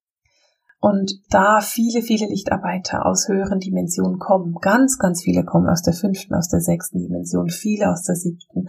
Und 0.79 1.13
da 1.29 1.61
viele, 1.61 2.01
viele 2.01 2.25
Lichtarbeiter 2.25 3.05
aus 3.05 3.27
höheren 3.27 3.59
Dimensionen 3.59 4.17
kommen, 4.17 4.55
ganz, 4.61 4.97
ganz 4.97 5.21
viele 5.21 5.45
kommen 5.45 5.69
aus 5.69 5.83
der 5.83 5.93
fünften, 5.93 6.33
aus 6.33 6.49
der 6.49 6.59
sechsten 6.59 6.97
Dimension, 6.97 7.49
viele 7.49 7.91
aus 7.91 8.01
der 8.03 8.15
siebten 8.15 8.67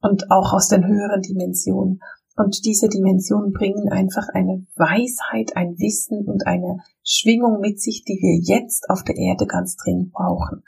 und 0.00 0.30
auch 0.30 0.52
aus 0.52 0.68
den 0.68 0.86
höheren 0.86 1.22
Dimensionen. 1.22 2.00
Und 2.36 2.66
diese 2.66 2.88
Dimensionen 2.88 3.52
bringen 3.52 3.88
einfach 3.88 4.28
eine 4.28 4.66
Weisheit, 4.76 5.56
ein 5.56 5.78
Wissen 5.78 6.26
und 6.26 6.46
eine 6.46 6.80
Schwingung 7.02 7.60
mit 7.60 7.80
sich, 7.80 8.04
die 8.04 8.18
wir 8.20 8.38
jetzt 8.42 8.90
auf 8.90 9.02
der 9.04 9.16
Erde 9.16 9.46
ganz 9.46 9.76
dringend 9.76 10.12
brauchen. 10.12 10.62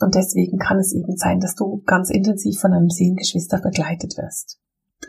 Und 0.00 0.14
deswegen 0.14 0.58
kann 0.58 0.78
es 0.78 0.92
eben 0.92 1.16
sein, 1.16 1.38
dass 1.38 1.54
du 1.54 1.82
ganz 1.84 2.10
intensiv 2.10 2.60
von 2.60 2.72
einem 2.72 2.88
Seelengeschwister 2.88 3.60
begleitet 3.60 4.16
wirst. 4.16 4.58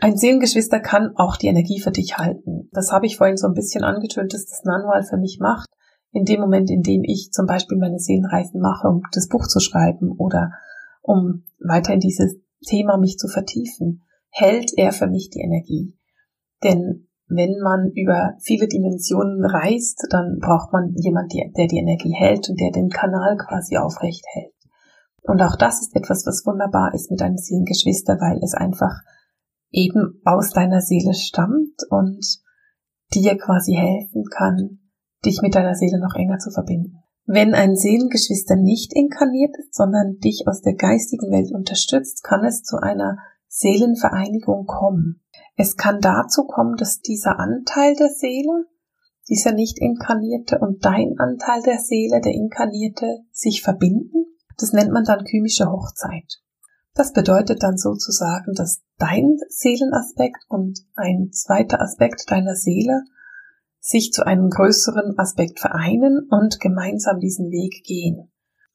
Ein 0.00 0.16
Seelengeschwister 0.16 0.80
kann 0.80 1.16
auch 1.16 1.36
die 1.36 1.46
Energie 1.46 1.80
für 1.80 1.90
dich 1.90 2.18
halten. 2.18 2.68
Das 2.72 2.92
habe 2.92 3.06
ich 3.06 3.16
vorhin 3.16 3.36
so 3.36 3.46
ein 3.46 3.54
bisschen 3.54 3.82
angetönt, 3.82 4.34
dass 4.34 4.46
das 4.46 4.64
Nanual 4.64 5.04
für 5.04 5.16
mich 5.16 5.38
macht. 5.40 5.68
In 6.12 6.24
dem 6.24 6.40
Moment, 6.40 6.70
in 6.70 6.82
dem 6.82 7.02
ich 7.02 7.30
zum 7.32 7.46
Beispiel 7.46 7.78
meine 7.78 7.98
Seelenreisen 7.98 8.60
mache, 8.60 8.88
um 8.88 9.02
das 9.12 9.28
Buch 9.28 9.46
zu 9.46 9.58
schreiben 9.58 10.12
oder 10.12 10.52
um 11.02 11.44
weiter 11.58 11.92
in 11.92 12.00
dieses 12.00 12.36
Thema 12.64 12.96
mich 12.96 13.18
zu 13.18 13.28
vertiefen, 13.28 14.02
hält 14.30 14.72
er 14.76 14.92
für 14.92 15.06
mich 15.06 15.30
die 15.30 15.40
Energie. 15.40 15.96
Denn 16.62 17.08
wenn 17.28 17.58
man 17.62 17.90
über 17.94 18.34
viele 18.40 18.68
Dimensionen 18.68 19.44
reist, 19.44 20.06
dann 20.10 20.38
braucht 20.40 20.72
man 20.72 20.92
jemand, 20.96 21.32
der 21.32 21.66
die 21.66 21.78
Energie 21.78 22.14
hält 22.14 22.48
und 22.50 22.60
der 22.60 22.70
den 22.70 22.90
Kanal 22.90 23.36
quasi 23.36 23.76
aufrecht 23.76 24.24
hält. 24.32 24.52
Und 25.22 25.40
auch 25.40 25.56
das 25.56 25.80
ist 25.80 25.96
etwas, 25.96 26.26
was 26.26 26.44
wunderbar 26.44 26.92
ist 26.92 27.10
mit 27.10 27.22
einem 27.22 27.38
Seelengeschwister, 27.38 28.20
weil 28.20 28.40
es 28.42 28.52
einfach 28.52 29.00
eben 29.70 30.20
aus 30.24 30.50
deiner 30.50 30.82
Seele 30.82 31.14
stammt 31.14 31.80
und 31.88 32.24
dir 33.14 33.38
quasi 33.38 33.72
helfen 33.72 34.24
kann, 34.30 34.80
dich 35.24 35.40
mit 35.40 35.54
deiner 35.54 35.74
Seele 35.74 35.98
noch 35.98 36.14
enger 36.14 36.38
zu 36.38 36.50
verbinden. 36.50 36.98
Wenn 37.26 37.54
ein 37.54 37.74
Seelengeschwister 37.74 38.56
nicht 38.56 38.92
inkarniert 38.92 39.56
ist, 39.58 39.74
sondern 39.74 40.18
dich 40.18 40.44
aus 40.46 40.60
der 40.60 40.74
geistigen 40.74 41.30
Welt 41.30 41.52
unterstützt, 41.52 42.22
kann 42.22 42.44
es 42.44 42.62
zu 42.62 42.76
einer 42.76 43.18
Seelenvereinigung 43.48 44.66
kommen. 44.66 45.22
Es 45.56 45.76
kann 45.76 46.00
dazu 46.00 46.44
kommen, 46.44 46.76
dass 46.76 47.00
dieser 47.00 47.38
Anteil 47.38 47.94
der 47.96 48.10
Seele, 48.10 48.66
dieser 49.28 49.52
nicht 49.52 49.78
inkarnierte 49.78 50.58
und 50.58 50.84
dein 50.84 51.14
Anteil 51.18 51.62
der 51.62 51.78
Seele, 51.78 52.20
der 52.20 52.32
inkarnierte, 52.32 53.20
sich 53.32 53.62
verbinden. 53.62 54.26
Das 54.58 54.72
nennt 54.72 54.92
man 54.92 55.04
dann 55.04 55.24
kymische 55.24 55.70
Hochzeit. 55.70 56.40
Das 56.94 57.12
bedeutet 57.12 57.62
dann 57.62 57.78
sozusagen, 57.78 58.52
dass 58.54 58.82
dein 58.98 59.38
Seelenaspekt 59.48 60.44
und 60.48 60.80
ein 60.94 61.30
zweiter 61.32 61.80
Aspekt 61.80 62.30
deiner 62.30 62.54
Seele 62.54 63.02
sich 63.84 64.12
zu 64.12 64.26
einem 64.26 64.48
größeren 64.48 65.18
Aspekt 65.18 65.60
vereinen 65.60 66.26
und 66.30 66.58
gemeinsam 66.58 67.20
diesen 67.20 67.50
Weg 67.50 67.84
gehen. 67.84 68.32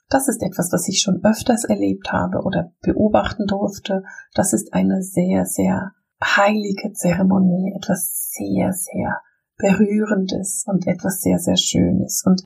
Das 0.07 0.27
ist 0.27 0.43
etwas, 0.43 0.71
was 0.71 0.87
ich 0.87 1.01
schon 1.01 1.23
öfters 1.23 1.63
erlebt 1.63 2.11
habe 2.11 2.43
oder 2.43 2.71
beobachten 2.81 3.47
durfte. 3.47 4.03
Das 4.35 4.53
ist 4.53 4.71
eine 4.71 5.01
sehr, 5.01 5.45
sehr 5.45 5.93
heilige 6.23 6.93
Zeremonie, 6.93 7.73
etwas 7.75 8.29
sehr, 8.31 8.71
sehr 8.71 9.21
Berührendes 9.57 10.63
und 10.67 10.85
etwas 10.85 11.21
sehr, 11.21 11.39
sehr 11.39 11.57
Schönes. 11.57 12.23
Und 12.25 12.43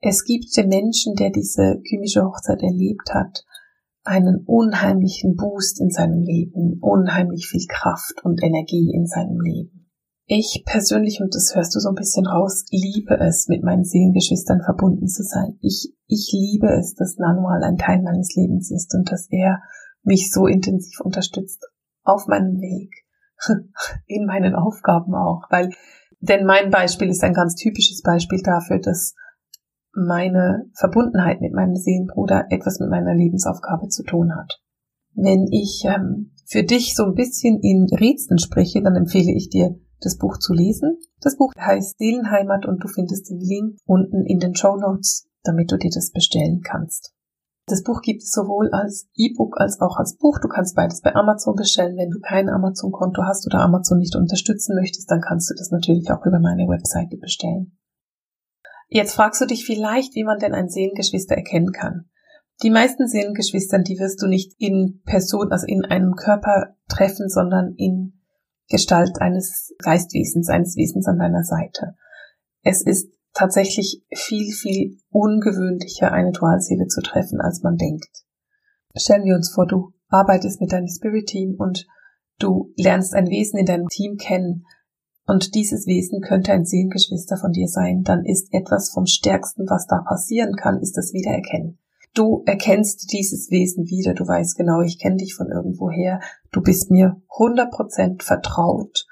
es 0.00 0.24
gibt 0.24 0.56
den 0.56 0.68
Menschen, 0.68 1.16
der 1.16 1.30
diese 1.30 1.80
kymische 1.86 2.24
Hochzeit 2.24 2.62
erlebt 2.62 3.12
hat, 3.12 3.44
einen 4.04 4.42
unheimlichen 4.46 5.36
Boost 5.36 5.80
in 5.80 5.90
seinem 5.90 6.22
Leben, 6.22 6.78
unheimlich 6.80 7.46
viel 7.46 7.66
Kraft 7.68 8.24
und 8.24 8.42
Energie 8.42 8.90
in 8.94 9.06
seinem 9.06 9.38
Leben. 9.40 9.85
Ich 10.28 10.64
persönlich, 10.66 11.20
und 11.20 11.34
das 11.36 11.54
hörst 11.54 11.76
du 11.76 11.78
so 11.78 11.88
ein 11.88 11.94
bisschen 11.94 12.26
raus, 12.26 12.64
liebe 12.70 13.16
es, 13.20 13.46
mit 13.46 13.62
meinen 13.62 13.84
Seelengeschwistern 13.84 14.60
verbunden 14.60 15.06
zu 15.06 15.22
sein. 15.22 15.56
Ich, 15.60 15.94
ich 16.08 16.32
liebe 16.32 16.66
es, 16.66 16.94
dass 16.94 17.16
Nanual 17.16 17.62
ein 17.62 17.76
Teil 17.76 18.02
meines 18.02 18.34
Lebens 18.34 18.72
ist 18.72 18.92
und 18.94 19.10
dass 19.12 19.28
er 19.30 19.62
mich 20.02 20.32
so 20.32 20.48
intensiv 20.48 21.00
unterstützt 21.00 21.64
auf 22.02 22.26
meinem 22.26 22.60
Weg, 22.60 22.90
in 24.06 24.26
meinen 24.26 24.56
Aufgaben 24.56 25.14
auch, 25.14 25.44
weil, 25.48 25.70
denn 26.18 26.44
mein 26.44 26.70
Beispiel 26.70 27.08
ist 27.08 27.22
ein 27.22 27.34
ganz 27.34 27.54
typisches 27.54 28.02
Beispiel 28.02 28.42
dafür, 28.42 28.80
dass 28.80 29.14
meine 29.92 30.68
Verbundenheit 30.74 31.40
mit 31.40 31.52
meinem 31.52 31.76
Seelenbruder 31.76 32.46
etwas 32.50 32.80
mit 32.80 32.90
meiner 32.90 33.14
Lebensaufgabe 33.14 33.88
zu 33.88 34.02
tun 34.02 34.34
hat. 34.34 34.60
Wenn 35.14 35.46
ich 35.52 35.84
ähm, 35.86 36.32
für 36.46 36.64
dich 36.64 36.96
so 36.96 37.04
ein 37.04 37.14
bisschen 37.14 37.60
in 37.60 37.86
Rätseln 37.92 38.38
spreche, 38.38 38.82
dann 38.82 38.96
empfehle 38.96 39.32
ich 39.32 39.48
dir, 39.48 39.78
das 40.00 40.16
Buch 40.16 40.38
zu 40.38 40.52
lesen. 40.52 40.98
Das 41.20 41.36
Buch 41.36 41.52
heißt 41.58 41.98
Seelenheimat 41.98 42.66
und 42.66 42.82
du 42.82 42.88
findest 42.88 43.30
den 43.30 43.40
Link 43.40 43.78
unten 43.84 44.24
in 44.24 44.38
den 44.38 44.54
Show 44.54 44.76
Notes, 44.76 45.28
damit 45.42 45.72
du 45.72 45.76
dir 45.76 45.90
das 45.94 46.10
bestellen 46.12 46.60
kannst. 46.62 47.12
Das 47.68 47.82
Buch 47.82 48.00
gibt 48.00 48.22
es 48.22 48.30
sowohl 48.30 48.70
als 48.70 49.08
E-Book 49.16 49.60
als 49.60 49.80
auch 49.80 49.96
als 49.96 50.16
Buch. 50.16 50.38
Du 50.40 50.46
kannst 50.46 50.76
beides 50.76 51.00
bei 51.00 51.14
Amazon 51.14 51.56
bestellen. 51.56 51.96
Wenn 51.96 52.10
du 52.10 52.20
kein 52.20 52.48
Amazon-Konto 52.48 53.22
hast 53.24 53.44
oder 53.46 53.58
Amazon 53.58 53.98
nicht 53.98 54.14
unterstützen 54.14 54.76
möchtest, 54.76 55.10
dann 55.10 55.20
kannst 55.20 55.50
du 55.50 55.54
das 55.58 55.72
natürlich 55.72 56.10
auch 56.12 56.24
über 56.24 56.38
meine 56.38 56.68
Webseite 56.68 57.16
bestellen. 57.16 57.76
Jetzt 58.88 59.14
fragst 59.14 59.40
du 59.40 59.46
dich 59.46 59.66
vielleicht, 59.66 60.14
wie 60.14 60.22
man 60.22 60.38
denn 60.38 60.54
ein 60.54 60.68
Seelengeschwister 60.68 61.34
erkennen 61.34 61.72
kann. 61.72 62.08
Die 62.62 62.70
meisten 62.70 63.08
Seelengeschwistern, 63.08 63.82
die 63.82 63.98
wirst 63.98 64.22
du 64.22 64.28
nicht 64.28 64.54
in 64.58 65.02
Person, 65.04 65.50
also 65.50 65.66
in 65.66 65.84
einem 65.84 66.14
Körper 66.14 66.76
treffen, 66.88 67.28
sondern 67.28 67.74
in 67.76 68.15
Gestalt 68.68 69.20
eines 69.20 69.74
Geistwesens, 69.78 70.48
eines 70.48 70.76
Wesens 70.76 71.06
an 71.06 71.18
deiner 71.18 71.44
Seite. 71.44 71.94
Es 72.62 72.82
ist 72.82 73.12
tatsächlich 73.32 74.02
viel, 74.14 74.52
viel 74.52 74.98
ungewöhnlicher, 75.10 76.12
eine 76.12 76.32
Dualseele 76.32 76.86
zu 76.86 77.00
treffen, 77.00 77.40
als 77.40 77.62
man 77.62 77.76
denkt. 77.76 78.10
Stellen 78.96 79.24
wir 79.24 79.36
uns 79.36 79.52
vor, 79.52 79.66
du 79.66 79.92
arbeitest 80.08 80.60
mit 80.60 80.72
deinem 80.72 80.88
Spirit-Team 80.88 81.56
und 81.58 81.86
du 82.38 82.72
lernst 82.76 83.14
ein 83.14 83.28
Wesen 83.28 83.58
in 83.58 83.66
deinem 83.66 83.88
Team 83.88 84.16
kennen, 84.16 84.64
und 85.26 85.56
dieses 85.56 85.86
Wesen 85.86 86.20
könnte 86.20 86.52
ein 86.52 86.64
Seelengeschwister 86.64 87.36
von 87.36 87.50
dir 87.50 87.66
sein, 87.66 88.02
dann 88.04 88.24
ist 88.24 88.48
etwas 88.52 88.90
vom 88.90 89.06
Stärksten, 89.06 89.68
was 89.68 89.86
da 89.86 89.98
passieren 90.06 90.54
kann, 90.54 90.80
ist 90.80 90.96
das 90.96 91.12
Wiedererkennen. 91.12 91.78
Du 92.16 92.42
erkennst 92.46 93.12
dieses 93.12 93.50
Wesen 93.50 93.84
wieder, 93.86 94.14
du 94.14 94.26
weißt 94.26 94.56
genau, 94.56 94.80
ich 94.80 94.98
kenne 94.98 95.16
dich 95.16 95.34
von 95.34 95.48
irgendwoher, 95.48 96.20
du 96.50 96.62
bist 96.62 96.90
mir 96.90 97.20
100% 97.28 98.22
vertraut 98.22 99.06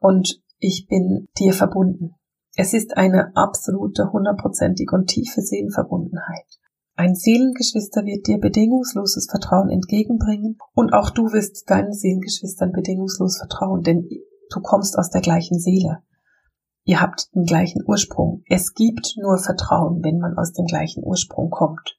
und 0.00 0.40
ich 0.58 0.86
bin 0.86 1.28
dir 1.38 1.52
verbunden. 1.52 2.14
Es 2.54 2.72
ist 2.72 2.96
eine 2.96 3.34
absolute, 3.34 4.12
hundertprozentige 4.12 4.94
und 4.94 5.06
tiefe 5.08 5.40
Seelenverbundenheit. 5.40 6.46
Ein 6.94 7.14
Seelengeschwister 7.14 8.04
wird 8.04 8.26
dir 8.26 8.38
bedingungsloses 8.38 9.26
Vertrauen 9.30 9.70
entgegenbringen 9.70 10.58
und 10.74 10.92
auch 10.92 11.10
du 11.10 11.32
wirst 11.32 11.68
deinen 11.68 11.92
Seelengeschwistern 11.92 12.72
bedingungslos 12.72 13.38
vertrauen, 13.38 13.82
denn 13.82 14.08
Du 14.50 14.60
kommst 14.60 14.98
aus 14.98 15.10
der 15.10 15.20
gleichen 15.20 15.58
Seele. 15.58 16.02
Ihr 16.84 17.00
habt 17.00 17.34
den 17.34 17.44
gleichen 17.44 17.82
Ursprung. 17.84 18.42
Es 18.48 18.74
gibt 18.74 19.14
nur 19.16 19.38
Vertrauen, 19.38 20.04
wenn 20.04 20.18
man 20.18 20.38
aus 20.38 20.52
dem 20.52 20.66
gleichen 20.66 21.02
Ursprung 21.02 21.50
kommt. 21.50 21.95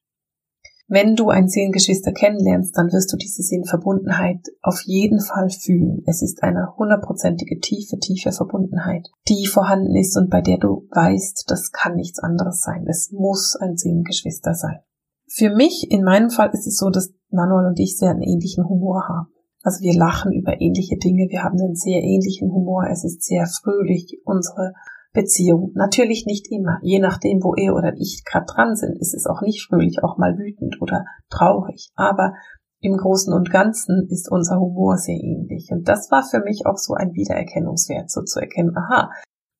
Wenn 0.90 1.18
du 1.18 1.30
ein 1.30 1.50
Seelengeschwister 1.50 2.14
kennenlernst, 2.14 2.78
dann 2.78 2.94
wirst 2.94 3.12
du 3.12 3.18
diese 3.18 3.44
Seelenverbundenheit 3.44 4.40
auf 4.62 4.82
jeden 4.86 5.20
Fall 5.20 5.50
fühlen. 5.50 6.02
Es 6.06 6.22
ist 6.22 6.44
eine 6.44 6.78
hundertprozentige 6.78 7.60
tiefe, 7.60 8.00
tiefe 8.00 8.32
Verbundenheit, 8.32 9.10
die 9.28 9.48
vorhanden 9.48 9.98
ist 9.98 10.16
und 10.16 10.30
bei 10.30 10.40
der 10.40 10.58
du 10.58 10.88
weißt, 10.92 11.44
das 11.48 11.74
kann 11.74 11.96
nichts 11.96 12.20
anderes 12.20 12.62
sein. 12.62 12.86
Es 12.88 13.12
muss 13.12 13.58
ein 13.60 13.76
Seelengeschwister 13.76 14.54
sein. 14.54 14.80
Für 15.28 15.54
mich, 15.54 15.92
in 15.92 16.06
meinem 16.06 16.30
Fall, 16.30 16.52
ist 16.54 16.68
es 16.68 16.78
so, 16.78 16.90
dass 16.90 17.14
Manuel 17.32 17.68
und 17.68 17.80
ich 17.80 17.98
sehr 17.98 18.12
einen 18.12 18.22
ähnlichen 18.22 18.64
Humor 18.70 19.10
haben. 19.10 19.28
Also 19.64 19.82
wir 19.82 19.94
lachen 19.94 20.32
über 20.32 20.62
ähnliche 20.62 20.96
Dinge, 20.96 21.28
wir 21.30 21.44
haben 21.44 21.60
einen 21.60 21.76
sehr 21.76 22.02
ähnlichen 22.02 22.50
Humor, 22.50 22.88
es 22.90 23.04
ist 23.04 23.24
sehr 23.24 23.46
fröhlich, 23.46 24.22
unsere 24.24 24.72
Beziehung. 25.14 25.72
Natürlich 25.74 26.26
nicht 26.26 26.52
immer. 26.52 26.80
Je 26.82 27.00
nachdem, 27.00 27.44
wo 27.44 27.56
er 27.56 27.76
oder 27.76 27.94
ich 27.98 28.24
gerade 28.26 28.46
dran 28.46 28.76
sind, 28.76 28.98
ist 29.00 29.14
es 29.14 29.26
auch 29.26 29.42
nicht 29.42 29.66
fröhlich, 29.66 30.04
auch 30.04 30.18
mal 30.18 30.38
wütend 30.38 30.82
oder 30.82 31.06
traurig. 31.30 31.90
Aber 31.96 32.34
im 32.80 32.96
Großen 32.96 33.34
und 33.34 33.52
Ganzen 33.52 34.08
ist 34.10 34.32
unser 34.32 34.60
Humor 34.60 34.98
sehr 34.98 35.16
ähnlich. 35.16 35.70
Und 35.72 35.88
das 35.88 36.12
war 36.12 36.24
für 36.24 36.42
mich 36.42 36.66
auch 36.66 36.78
so 36.78 36.94
ein 36.94 37.14
Wiedererkennungswert, 37.14 38.12
so 38.12 38.22
zu 38.22 38.40
erkennen, 38.40 38.76
aha, 38.78 39.10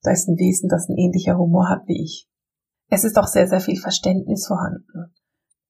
da 0.04 0.12
ist 0.12 0.28
ein 0.28 0.38
Wesen, 0.38 0.70
das 0.70 0.88
ein 0.88 0.98
ähnlicher 0.98 1.38
Humor 1.38 1.70
hat 1.70 1.88
wie 1.88 2.04
ich. 2.04 2.28
Es 2.90 3.04
ist 3.04 3.18
auch 3.18 3.28
sehr, 3.28 3.48
sehr 3.48 3.60
viel 3.60 3.78
Verständnis 3.78 4.48
vorhanden. 4.48 5.14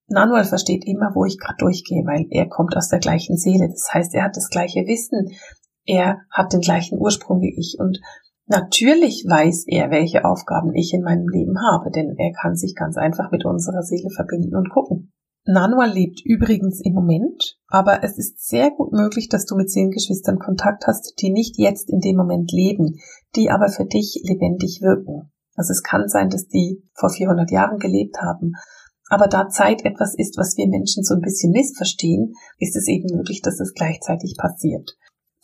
Nanuel 0.07 0.43
versteht 0.45 0.85
immer, 0.85 1.11
wo 1.15 1.25
ich 1.25 1.37
gerade 1.37 1.57
durchgehe, 1.57 2.03
weil 2.05 2.27
er 2.29 2.47
kommt 2.47 2.75
aus 2.77 2.89
der 2.89 2.99
gleichen 2.99 3.37
Seele. 3.37 3.67
Das 3.69 3.89
heißt, 3.93 4.13
er 4.13 4.23
hat 4.23 4.37
das 4.37 4.49
gleiche 4.49 4.85
Wissen. 4.85 5.31
Er 5.85 6.21
hat 6.31 6.53
den 6.53 6.61
gleichen 6.61 6.99
Ursprung 6.99 7.41
wie 7.41 7.55
ich. 7.57 7.77
Und 7.79 7.99
natürlich 8.47 9.25
weiß 9.27 9.65
er, 9.67 9.91
welche 9.91 10.25
Aufgaben 10.25 10.73
ich 10.73 10.93
in 10.93 11.03
meinem 11.03 11.27
Leben 11.27 11.55
habe, 11.71 11.91
denn 11.91 12.15
er 12.17 12.31
kann 12.33 12.55
sich 12.55 12.75
ganz 12.75 12.97
einfach 12.97 13.31
mit 13.31 13.45
unserer 13.45 13.83
Seele 13.83 14.09
verbinden 14.09 14.55
und 14.55 14.69
gucken. 14.69 15.11
Nanuel 15.45 15.91
lebt 15.91 16.21
übrigens 16.25 16.81
im 16.83 16.93
Moment, 16.93 17.57
aber 17.67 18.03
es 18.03 18.17
ist 18.17 18.45
sehr 18.45 18.69
gut 18.71 18.91
möglich, 18.91 19.29
dass 19.29 19.45
du 19.45 19.55
mit 19.55 19.71
Seelengeschwistern 19.71 20.39
Kontakt 20.39 20.87
hast, 20.87 21.13
die 21.21 21.29
nicht 21.29 21.57
jetzt 21.57 21.89
in 21.89 22.01
dem 22.01 22.17
Moment 22.17 22.51
leben, 22.51 22.95
die 23.35 23.49
aber 23.49 23.69
für 23.69 23.85
dich 23.85 24.21
lebendig 24.23 24.81
wirken. 24.81 25.31
Also 25.55 25.71
es 25.71 25.83
kann 25.83 26.09
sein, 26.09 26.29
dass 26.29 26.47
die 26.47 26.83
vor 26.93 27.09
400 27.09 27.49
Jahren 27.49 27.79
gelebt 27.79 28.17
haben 28.21 28.53
aber 29.09 29.27
da 29.27 29.47
Zeit 29.49 29.85
etwas 29.85 30.15
ist, 30.15 30.37
was 30.37 30.57
wir 30.57 30.67
Menschen 30.67 31.03
so 31.03 31.15
ein 31.15 31.21
bisschen 31.21 31.51
missverstehen, 31.51 32.33
ist 32.59 32.75
es 32.75 32.87
eben 32.87 33.15
möglich, 33.15 33.41
dass 33.41 33.59
es 33.59 33.73
gleichzeitig 33.73 34.35
passiert. 34.37 34.97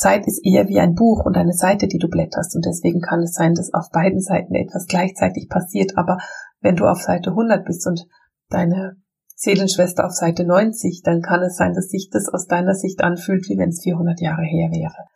Zeit 0.04 0.28
ist 0.28 0.46
eher 0.46 0.68
wie 0.68 0.82
ein 0.82 0.96
Buch 0.96 1.24
und 1.26 1.38
eine 1.38 1.54
Seite, 1.54 1.88
die 1.88 1.98
du 1.98 2.10
blätterst 2.10 2.56
und 2.58 2.66
deswegen 2.66 3.00
kann 3.00 3.24
es 3.24 3.34
sein, 3.34 3.54
dass 3.54 3.74
auf 3.74 3.90
beiden 3.90 4.20
Seiten 4.20 4.54
etwas 4.54 4.86
gleichzeitig 4.88 5.48
passiert, 5.48 5.98
aber 5.98 6.18
wenn 6.60 6.76
du 6.76 6.86
auf 6.86 7.02
Seite 7.02 7.30
100 7.30 7.64
bist 7.66 7.88
und 7.88 8.06
deine 8.50 8.98
Seelenschwester 9.36 10.06
auf 10.06 10.12
Seite 10.12 10.44
90, 10.44 11.04
dann 11.04 11.22
kann 11.22 11.42
es 11.42 11.56
sein, 11.56 11.74
dass 11.74 11.88
sich 11.88 12.10
das 12.12 12.28
aus 12.28 12.48
deiner 12.48 12.76
Sicht 12.76 13.02
anfühlt, 13.02 13.48
wie 13.48 13.58
wenn 13.58 13.70
es 13.70 13.82
400 13.82 14.20
Jahre 14.20 14.44
her 14.44 14.72
wäre. 14.72 15.08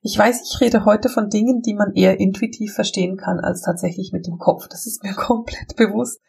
Ich 0.00 0.16
weiß, 0.16 0.42
ich 0.48 0.60
rede 0.60 0.84
heute 0.84 1.08
von 1.08 1.28
Dingen, 1.28 1.60
die 1.62 1.74
man 1.74 1.92
eher 1.94 2.20
intuitiv 2.20 2.72
verstehen 2.72 3.16
kann 3.16 3.40
als 3.40 3.62
tatsächlich 3.62 4.12
mit 4.12 4.28
dem 4.28 4.38
Kopf. 4.38 4.68
Das 4.68 4.86
ist 4.86 5.02
mir 5.02 5.14
komplett 5.16 5.74
bewusst. 5.76 6.20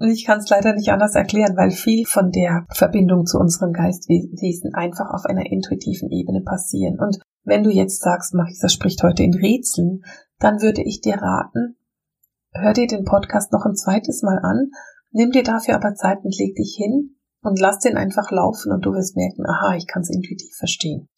Und 0.00 0.08
ich 0.08 0.24
kann 0.24 0.40
es 0.40 0.48
leider 0.48 0.72
nicht 0.74 0.90
anders 0.90 1.14
erklären, 1.14 1.56
weil 1.56 1.70
viel 1.70 2.04
von 2.06 2.32
der 2.32 2.66
Verbindung 2.70 3.26
zu 3.26 3.38
unseren 3.38 3.72
Geistwesen 3.72 4.74
einfach 4.74 5.10
auf 5.10 5.26
einer 5.26 5.46
intuitiven 5.46 6.10
Ebene 6.10 6.40
passieren. 6.40 6.98
Und 6.98 7.20
wenn 7.42 7.62
du 7.62 7.70
jetzt 7.70 8.00
sagst, 8.00 8.34
Marisa 8.34 8.68
spricht 8.68 9.02
heute 9.02 9.22
in 9.22 9.34
Rätseln, 9.34 10.02
dann 10.38 10.62
würde 10.62 10.82
ich 10.82 11.00
dir 11.00 11.16
raten, 11.16 11.76
hör 12.52 12.72
dir 12.72 12.86
den 12.86 13.04
Podcast 13.04 13.52
noch 13.52 13.64
ein 13.64 13.76
zweites 13.76 14.22
Mal 14.22 14.38
an, 14.42 14.70
nimm 15.10 15.30
dir 15.30 15.42
dafür 15.42 15.76
aber 15.76 15.94
Zeit 15.94 16.18
und 16.22 16.36
leg 16.38 16.54
dich 16.54 16.74
hin 16.76 17.16
und 17.42 17.58
lass 17.58 17.78
den 17.78 17.96
einfach 17.96 18.30
laufen 18.30 18.72
und 18.72 18.84
du 18.84 18.92
wirst 18.92 19.16
merken, 19.16 19.46
aha, 19.46 19.76
ich 19.76 19.86
kann 19.86 20.02
es 20.02 20.10
intuitiv 20.10 20.54
verstehen. 20.56 21.08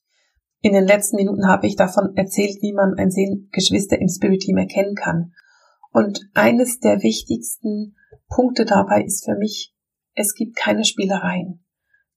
In 0.61 0.73
den 0.73 0.87
letzten 0.87 1.17
Minuten 1.17 1.49
habe 1.49 1.67
ich 1.67 1.75
davon 1.75 2.17
erzählt, 2.17 2.63
wie 2.63 2.73
man 2.73 2.95
ein 2.95 3.11
Seelengeschwister 3.11 4.01
im 4.01 4.09
Spirit 4.09 4.43
Team 4.43 4.59
erkennen 4.59 4.95
kann. 4.95 5.33
Und 5.91 6.21
eines 6.35 6.79
der 6.79 7.03
wichtigsten 7.03 7.97
Punkte 8.29 8.65
dabei 8.65 9.03
ist 9.03 9.25
für 9.25 9.35
mich, 9.35 9.75
es 10.15 10.35
gibt 10.35 10.57
keine 10.57 10.85
Spielereien. 10.85 11.65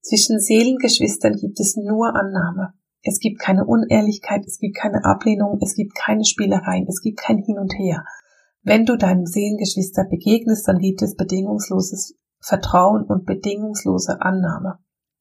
Zwischen 0.02 0.40
Seelengeschwistern 0.40 1.34
gibt 1.38 1.60
es 1.60 1.76
nur 1.76 2.16
Annahme. 2.16 2.74
Es 3.08 3.20
gibt 3.20 3.40
keine 3.40 3.66
Unehrlichkeit, 3.66 4.44
es 4.48 4.58
gibt 4.58 4.76
keine 4.76 5.06
Ablehnung, 5.06 5.60
es 5.62 5.76
gibt 5.76 5.94
keine 5.94 6.26
Spielereien, 6.26 6.88
es 6.88 7.02
gibt 7.02 7.20
kein 7.20 7.38
Hin 7.38 7.60
und 7.60 7.72
Her. 7.78 8.04
Wenn 8.64 8.88
du 8.88 8.98
deinem 8.98 9.28
Seelengeschwister 9.28 10.06
begegnest, 10.10 10.68
dann 10.68 10.80
gibt 10.80 11.04
es 11.04 11.16
bedingungsloses 11.16 12.16
Vertrauen 12.40 13.04
und 13.04 13.28
bedingungslose 13.28 14.22
Annahme. 14.22 14.80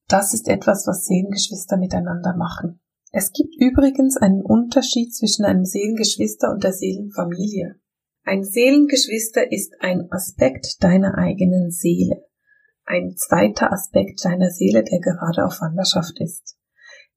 Das 0.09 0.33
ist 0.33 0.49
etwas, 0.49 0.87
was 0.87 1.05
Seelengeschwister 1.05 1.77
miteinander 1.77 2.35
machen. 2.35 2.81
Es 3.13 3.33
gibt 3.33 3.55
übrigens 3.61 4.17
einen 4.17 4.41
Unterschied 4.41 5.15
zwischen 5.15 5.45
einem 5.45 5.67
Seelengeschwister 5.67 6.53
und 6.53 6.65
der 6.65 6.73
Seelenfamilie. 6.73 7.77
Ein 8.25 8.45
Seelengeschwister 8.45 9.53
ist 9.53 9.75
ein 9.81 10.09
Aspekt 10.11 10.83
deiner 10.83 11.19
eigenen 11.19 11.71
Seele, 11.71 12.25
ein 12.87 13.15
zweiter 13.17 13.71
Aspekt 13.71 14.25
deiner 14.25 14.49
Seele, 14.49 14.85
der 14.85 15.01
gerade 15.01 15.45
auf 15.45 15.61
Wanderschaft 15.61 16.19
ist. 16.21 16.54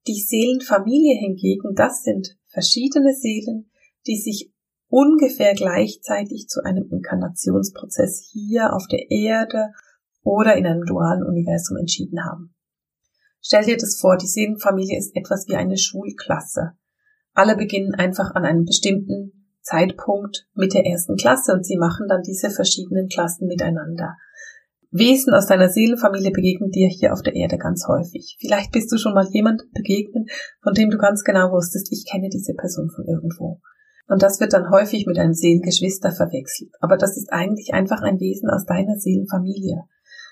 Die 0.08 0.20
Seelenfamilie 0.20 1.18
hingegen, 1.18 1.74
das 1.74 2.02
sind 2.02 2.34
verschiedene 2.46 3.12
Seelen, 3.12 3.70
die 4.06 4.16
sich 4.16 4.50
ungefähr 4.88 5.52
gleichzeitig 5.52 6.48
zu 6.48 6.64
einem 6.64 6.88
Inkarnationsprozess 6.90 8.30
hier 8.32 8.72
auf 8.72 8.86
der 8.90 9.10
Erde 9.10 9.68
oder 10.22 10.56
in 10.56 10.64
einem 10.64 10.86
dualen 10.86 11.22
Universum 11.22 11.76
entschieden 11.76 12.24
haben. 12.24 12.54
Stell 13.42 13.66
dir 13.66 13.76
das 13.76 13.98
vor, 14.00 14.16
die 14.16 14.26
Seelenfamilie 14.26 14.96
ist 14.96 15.14
etwas 15.14 15.46
wie 15.46 15.56
eine 15.56 15.76
Schulklasse. 15.76 16.72
Alle 17.34 17.54
beginnen 17.54 17.94
einfach 17.94 18.34
an 18.34 18.46
einem 18.46 18.64
bestimmten 18.64 19.52
Zeitpunkt 19.60 20.48
mit 20.54 20.72
der 20.72 20.86
ersten 20.86 21.16
Klasse 21.16 21.52
und 21.52 21.66
sie 21.66 21.76
machen 21.76 22.06
dann 22.08 22.22
diese 22.22 22.48
verschiedenen 22.48 23.08
Klassen 23.08 23.46
miteinander. 23.46 24.16
Wesen 24.90 25.34
aus 25.34 25.46
deiner 25.46 25.68
Seelenfamilie 25.68 26.30
begegnen 26.30 26.70
dir 26.70 26.88
hier 26.88 27.12
auf 27.12 27.22
der 27.22 27.34
Erde 27.34 27.58
ganz 27.58 27.86
häufig. 27.86 28.36
Vielleicht 28.40 28.72
bist 28.72 28.90
du 28.90 28.96
schon 28.96 29.12
mal 29.12 29.28
jemand 29.30 29.62
begegnet, 29.72 30.30
von 30.62 30.72
dem 30.72 30.88
du 30.88 30.96
ganz 30.96 31.24
genau 31.24 31.52
wusstest, 31.52 31.92
ich 31.92 32.06
kenne 32.10 32.30
diese 32.30 32.54
Person 32.54 32.88
von 32.90 33.04
irgendwo. 33.04 33.60
Und 34.06 34.22
das 34.22 34.40
wird 34.40 34.54
dann 34.54 34.70
häufig 34.70 35.06
mit 35.06 35.18
einem 35.18 35.34
Seelengeschwister 35.34 36.12
verwechselt. 36.12 36.70
Aber 36.80 36.96
das 36.96 37.18
ist 37.18 37.30
eigentlich 37.30 37.74
einfach 37.74 38.00
ein 38.00 38.18
Wesen 38.18 38.48
aus 38.48 38.64
deiner 38.64 38.96
Seelenfamilie. 38.96 39.82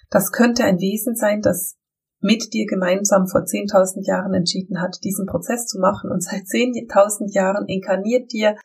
Das 0.09 0.33
könnte 0.33 0.64
ein 0.64 0.81
Wesen 0.81 1.14
sein, 1.14 1.42
das 1.42 1.77
mit 2.21 2.55
dir 2.55 2.64
gemeinsam 2.64 3.27
vor 3.27 3.42
10.000 3.42 4.07
Jahren 4.07 4.33
entschieden 4.33 4.81
hat, 4.81 5.05
diesen 5.05 5.27
Prozess 5.27 5.66
zu 5.66 5.79
machen 5.79 6.11
und 6.11 6.23
seit 6.23 6.45
10.000 6.45 7.35
Jahren 7.35 7.66
inkarniert 7.66 8.33
dir 8.33 8.57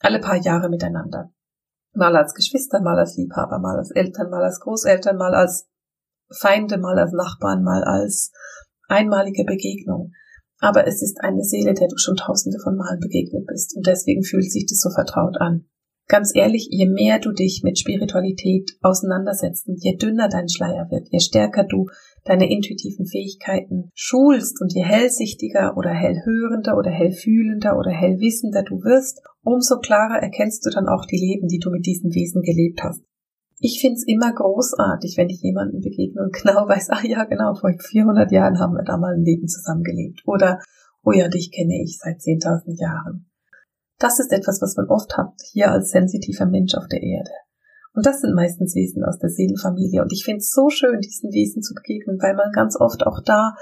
alle 0.00 0.18
paar 0.18 0.36
Jahre 0.36 0.70
miteinander. 0.70 1.30
Mal 1.92 2.16
als 2.16 2.34
Geschwister, 2.34 2.80
mal 2.80 2.98
als 2.98 3.16
Liebhaber, 3.16 3.58
mal 3.58 3.76
als 3.76 3.90
Eltern, 3.90 4.30
mal 4.30 4.44
als 4.44 4.60
Großeltern, 4.60 5.16
mal 5.16 5.34
als 5.34 5.68
Feinde, 6.32 6.78
mal 6.78 6.98
als 6.98 7.12
Nachbarn, 7.12 7.62
mal 7.62 7.82
als 7.82 8.32
einmalige 8.88 9.44
Begegnung. 9.44 10.12
Aber 10.60 10.86
es 10.86 11.02
ist 11.02 11.18
eine 11.20 11.42
Seele, 11.42 11.74
der 11.74 11.88
du 11.88 11.96
schon 11.96 12.16
tausende 12.16 12.58
von 12.62 12.76
Malen 12.76 13.00
begegnet 13.00 13.46
bist 13.46 13.74
und 13.76 13.86
deswegen 13.86 14.22
fühlt 14.22 14.50
sich 14.50 14.66
das 14.66 14.80
so 14.80 14.90
vertraut 14.90 15.36
an. 15.40 15.68
Ganz 16.10 16.32
ehrlich, 16.34 16.66
je 16.72 16.88
mehr 16.88 17.20
du 17.20 17.30
dich 17.30 17.62
mit 17.62 17.78
Spiritualität 17.78 18.72
auseinandersetzt 18.82 19.68
und 19.68 19.80
je 19.80 19.94
dünner 19.94 20.28
dein 20.28 20.48
Schleier 20.48 20.90
wird, 20.90 21.06
je 21.12 21.20
stärker 21.20 21.62
du 21.62 21.86
deine 22.24 22.50
intuitiven 22.50 23.06
Fähigkeiten 23.06 23.92
schulst 23.94 24.60
und 24.60 24.74
je 24.74 24.82
hellsichtiger 24.82 25.76
oder 25.76 25.90
hellhörender 25.90 26.76
oder 26.76 26.90
hellfühlender 26.90 27.78
oder 27.78 27.92
hellwissender 27.92 28.64
du 28.64 28.82
wirst, 28.82 29.22
umso 29.44 29.78
klarer 29.78 30.20
erkennst 30.20 30.66
du 30.66 30.70
dann 30.70 30.88
auch 30.88 31.06
die 31.06 31.16
Leben, 31.16 31.46
die 31.46 31.60
du 31.60 31.70
mit 31.70 31.86
diesen 31.86 32.12
Wesen 32.12 32.42
gelebt 32.42 32.82
hast. 32.82 33.04
Ich 33.60 33.78
find's 33.80 34.02
immer 34.04 34.34
großartig, 34.34 35.14
wenn 35.16 35.30
ich 35.30 35.40
jemanden 35.42 35.80
begegne 35.80 36.22
und 36.22 36.32
genau 36.42 36.66
weiß, 36.66 36.90
ah 36.90 37.06
ja, 37.06 37.22
genau, 37.22 37.54
vor 37.54 37.70
400 37.78 38.32
Jahren 38.32 38.58
haben 38.58 38.74
wir 38.74 38.82
da 38.82 38.96
mal 38.96 39.14
ein 39.14 39.22
Leben 39.22 39.46
zusammengelebt. 39.46 40.22
Oder, 40.26 40.58
oh 41.04 41.12
ja, 41.12 41.28
dich 41.28 41.52
kenne 41.52 41.80
ich 41.84 41.98
seit 42.02 42.16
10.000 42.16 42.80
Jahren. 42.82 43.29
Das 44.00 44.18
ist 44.18 44.32
etwas, 44.32 44.60
was 44.60 44.76
man 44.76 44.88
oft 44.88 45.16
hat, 45.16 45.34
hier 45.52 45.70
als 45.70 45.90
sensitiver 45.90 46.46
Mensch 46.46 46.74
auf 46.74 46.88
der 46.88 47.02
Erde. 47.02 47.30
Und 47.94 48.06
das 48.06 48.22
sind 48.22 48.34
meistens 48.34 48.74
Wesen 48.74 49.04
aus 49.04 49.18
der 49.18 49.28
Seelenfamilie. 49.28 50.00
Und 50.02 50.12
ich 50.12 50.24
finde 50.24 50.38
es 50.38 50.52
so 50.52 50.70
schön, 50.70 51.00
diesen 51.00 51.32
Wesen 51.32 51.62
zu 51.62 51.74
begegnen, 51.74 52.18
weil 52.20 52.34
man 52.34 52.50
ganz 52.50 52.80
oft 52.80 53.06
auch 53.06 53.20
da 53.24 53.54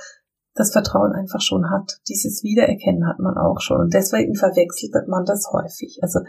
das 0.54 0.72
Vertrauen 0.72 1.12
einfach 1.12 1.40
schon 1.40 1.70
hat. 1.70 2.00
Dieses 2.08 2.42
Wiedererkennen 2.42 3.06
hat 3.06 3.18
man 3.18 3.36
auch 3.36 3.60
schon. 3.60 3.80
Und 3.80 3.94
deswegen 3.94 4.34
verwechselt 4.34 5.08
man 5.08 5.24
das 5.24 5.50
häufig. 5.52 5.98
Also 6.02 6.20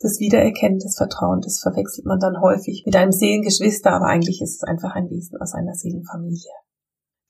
das 0.00 0.18
Wiedererkennen, 0.18 0.80
das 0.80 0.96
Vertrauen, 0.96 1.40
das 1.40 1.60
verwechselt 1.60 2.06
man 2.06 2.18
dann 2.18 2.40
häufig 2.40 2.82
mit 2.84 2.96
einem 2.96 3.12
Seelengeschwister, 3.12 3.92
aber 3.92 4.06
eigentlich 4.06 4.42
ist 4.42 4.56
es 4.56 4.62
einfach 4.62 4.94
ein 4.94 5.08
Wesen 5.10 5.40
aus 5.40 5.54
einer 5.54 5.74
Seelenfamilie. 5.74 6.50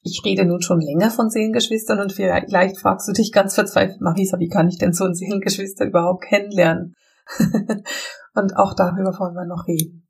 Ich 0.05 0.23
rede 0.25 0.45
nun 0.45 0.61
schon 0.63 0.81
länger 0.81 1.11
von 1.11 1.31
Seelengeschwistern 1.31 2.01
und 2.01 2.13
vielleicht 2.13 2.79
fragst 2.79 3.09
du 3.09 3.13
dich 3.13 3.31
ganz 3.31 3.55
verzweifelt, 3.55 4.01
Marisa, 4.01 4.39
wie 4.41 4.49
kann 4.49 4.69
ich 4.69 4.79
denn 4.79 4.93
so 4.93 5.05
ein 5.05 5.15
Seelengeschwister 5.15 5.87
überhaupt 5.87 6.25
kennenlernen? 6.25 6.95
und 8.35 8.57
auch 8.57 8.75
darüber 8.75 9.17
wollen 9.19 9.35
wir 9.35 9.47
noch 9.47 9.69
reden. 9.69 10.09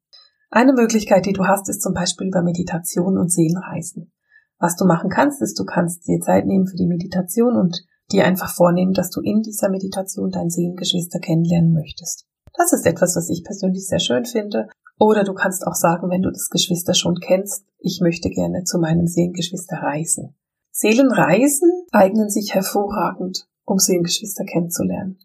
Eine 0.51 0.73
Möglichkeit, 0.73 1.27
die 1.27 1.35
du 1.35 1.47
hast, 1.47 1.69
ist 1.69 1.83
zum 1.83 1.93
Beispiel 1.93 2.29
über 2.29 2.43
Meditation 2.43 3.19
und 3.19 3.31
Seelenreisen. 3.31 4.13
Was 4.59 4.77
du 4.77 4.87
machen 4.87 5.11
kannst, 5.11 5.43
ist, 5.43 5.59
du 5.59 5.65
kannst 5.65 6.07
dir 6.07 6.21
Zeit 6.21 6.47
nehmen 6.47 6.67
für 6.67 6.77
die 6.77 6.87
Meditation 6.87 7.57
und 7.57 7.85
dir 8.13 8.25
einfach 8.25 8.55
vornehmen, 8.55 8.93
dass 8.93 9.11
du 9.11 9.21
in 9.21 9.43
dieser 9.43 9.71
Meditation 9.71 10.31
dein 10.31 10.51
Seelengeschwister 10.51 11.19
kennenlernen 11.19 11.73
möchtest. 11.73 12.27
Das 12.55 12.73
ist 12.73 12.87
etwas, 12.87 13.17
was 13.17 13.29
ich 13.29 13.45
persönlich 13.45 13.87
sehr 13.87 14.01
schön 14.01 14.25
finde. 14.25 14.69
Oder 15.03 15.25
du 15.25 15.35
kannst 15.35 15.67
auch 15.67 15.75
sagen, 15.75 16.11
wenn 16.11 16.23
du 16.23 16.31
das 16.31 16.49
Geschwister 16.49 16.95
schon 16.95 17.17
kennst, 17.17 17.65
ich 17.81 17.99
möchte 18.01 18.31
gerne 18.31 18.63
zu 18.63 18.79
meinem 18.79 19.09
Seelengeschwister 19.09 19.79
reisen. 19.79 20.37
Seelenreisen 20.71 21.73
eignen 21.91 22.31
sich 22.31 22.55
hervorragend, 22.55 23.49
um 23.65 23.81
Seelengeschwister 23.81 24.45
kennenzulernen. 24.45 25.19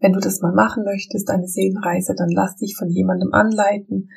Wenn 0.00 0.12
du 0.12 0.20
das 0.20 0.42
mal 0.42 0.52
machen 0.52 0.84
möchtest, 0.84 1.30
eine 1.30 1.48
Seelenreise, 1.48 2.14
dann 2.14 2.28
lass 2.28 2.56
dich 2.56 2.76
von 2.76 2.90
jemandem 2.90 3.32
anleiten, 3.32 4.10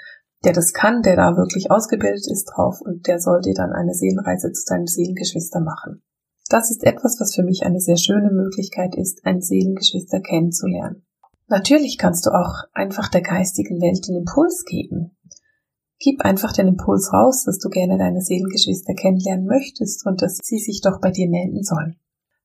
der 0.44 0.52
das 0.52 0.74
kann, 0.74 1.02
der 1.02 1.16
da 1.16 1.38
wirklich 1.38 1.72
ausgebildet 1.72 2.28
ist 2.30 2.52
drauf 2.54 2.82
und 2.82 3.08
der 3.08 3.22
soll 3.22 3.40
dir 3.40 3.54
dann 3.54 3.72
eine 3.72 3.94
Seelenreise 3.94 4.52
zu 4.52 4.66
deinem 4.68 4.86
Seelengeschwister 4.86 5.62
machen. 5.62 6.04
Das 6.50 6.72
ist 6.72 6.84
etwas, 6.84 7.22
was 7.22 7.34
für 7.34 7.44
mich 7.44 7.64
eine 7.64 7.80
sehr 7.80 7.98
schöne 7.98 8.32
Möglichkeit 8.32 8.98
ist, 8.98 9.26
ein 9.26 9.40
Seelengeschwister 9.40 10.20
kennenzulernen. 10.20 11.05
Natürlich 11.48 11.98
kannst 11.98 12.26
du 12.26 12.32
auch 12.32 12.64
einfach 12.74 13.08
der 13.08 13.22
geistigen 13.22 13.80
Welt 13.80 14.08
den 14.08 14.18
Impuls 14.18 14.64
geben. 14.66 15.16
Gib 16.00 16.22
einfach 16.22 16.52
den 16.52 16.68
Impuls 16.68 17.14
raus, 17.14 17.44
dass 17.46 17.60
du 17.60 17.70
gerne 17.70 17.98
deine 17.98 18.22
Seelengeschwister 18.22 18.94
kennenlernen 18.94 19.46
möchtest 19.46 20.06
und 20.06 20.22
dass 20.22 20.40
sie 20.44 20.60
sich 20.60 20.82
doch 20.82 21.00
bei 21.00 21.12
dir 21.12 21.30
melden 21.30 21.64
sollen. 21.64 21.98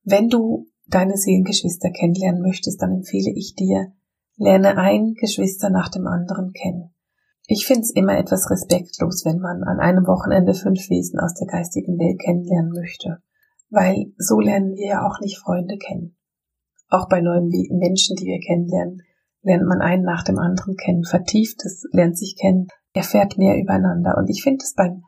Wenn 0.05 0.29
du 0.29 0.67
deine 0.87 1.17
Seelengeschwister 1.17 1.91
kennenlernen 1.91 2.43
möchtest, 2.43 2.81
dann 2.83 2.93
empfehle 2.93 3.33
ich 3.35 3.55
dir, 3.55 3.93
lerne 4.37 4.77
ein 4.77 5.15
Geschwister 5.15 5.71
nach 5.71 5.89
dem 5.89 6.07
anderen 6.07 6.53
kennen. 6.53 6.95
Ich 7.47 7.67
finde 7.67 7.83
es 7.83 7.91
immer 7.91 8.17
etwas 8.17 8.51
respektlos, 8.51 9.25
wenn 9.25 9.41
man 9.41 9.65
an 9.65 9.81
einem 9.81 10.07
Wochenende 10.07 10.55
fünf 10.55 10.89
Wesen 10.89 11.19
aus 11.19 11.35
der 11.35 11.49
geistigen 11.49 11.99
Welt 11.99 12.21
kennenlernen 12.21 12.73
möchte, 12.73 13.19
weil 13.71 14.13
so 14.19 14.39
lernen 14.39 14.77
wir 14.77 14.87
ja 14.87 15.07
auch 15.07 15.21
nicht 15.21 15.39
Freunde 15.39 15.77
kennen. 15.77 16.17
Auch 16.91 17.09
bei 17.09 17.21
neuen 17.21 17.49
Menschen, 17.49 18.17
die 18.17 18.27
wir 18.27 18.41
kennenlernen, 18.41 19.03
lernt 19.43 19.67
man 19.67 19.81
einen 19.81 20.03
nach 20.03 20.25
dem 20.25 20.39
anderen 20.39 20.77
kennen, 20.77 21.05
vertieft 21.05 21.65
es, 21.65 21.85
lernt 21.93 22.19
sich 22.19 22.37
kennen, 22.37 22.67
erfährt 22.93 23.39
mehr 23.39 23.57
übereinander. 23.57 24.17
Und 24.19 24.29
ich 24.29 24.43
finde 24.43 24.65
es 24.65 24.75
beim 24.75 25.05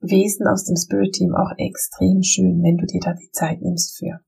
Wesen 0.00 0.46
aus 0.46 0.64
dem 0.64 0.76
Spirit 0.76 1.12
Team 1.12 1.34
auch 1.34 1.52
extrem 1.58 2.22
schön, 2.22 2.62
wenn 2.62 2.78
du 2.78 2.86
dir 2.86 3.00
da 3.00 3.12
die 3.12 3.30
Zeit 3.32 3.60
nimmst 3.60 3.98
für. 3.98 4.20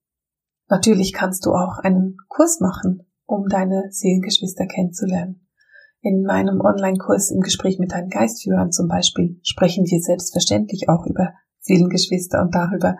Natürlich 0.68 1.14
kannst 1.14 1.46
du 1.46 1.52
auch 1.52 1.78
einen 1.78 2.18
Kurs 2.28 2.60
machen, 2.60 3.06
um 3.24 3.48
deine 3.48 3.88
Seelengeschwister 3.90 4.66
kennenzulernen. 4.66 5.46
In 6.02 6.24
meinem 6.24 6.60
Online-Kurs 6.60 7.30
im 7.30 7.40
Gespräch 7.40 7.78
mit 7.78 7.92
deinen 7.92 8.10
Geistführern 8.10 8.70
zum 8.70 8.88
Beispiel 8.88 9.40
sprechen 9.42 9.86
wir 9.86 10.00
selbstverständlich 10.00 10.88
auch 10.88 11.06
über 11.06 11.32
Seelengeschwister 11.60 12.42
und 12.42 12.54
darüber, 12.54 12.96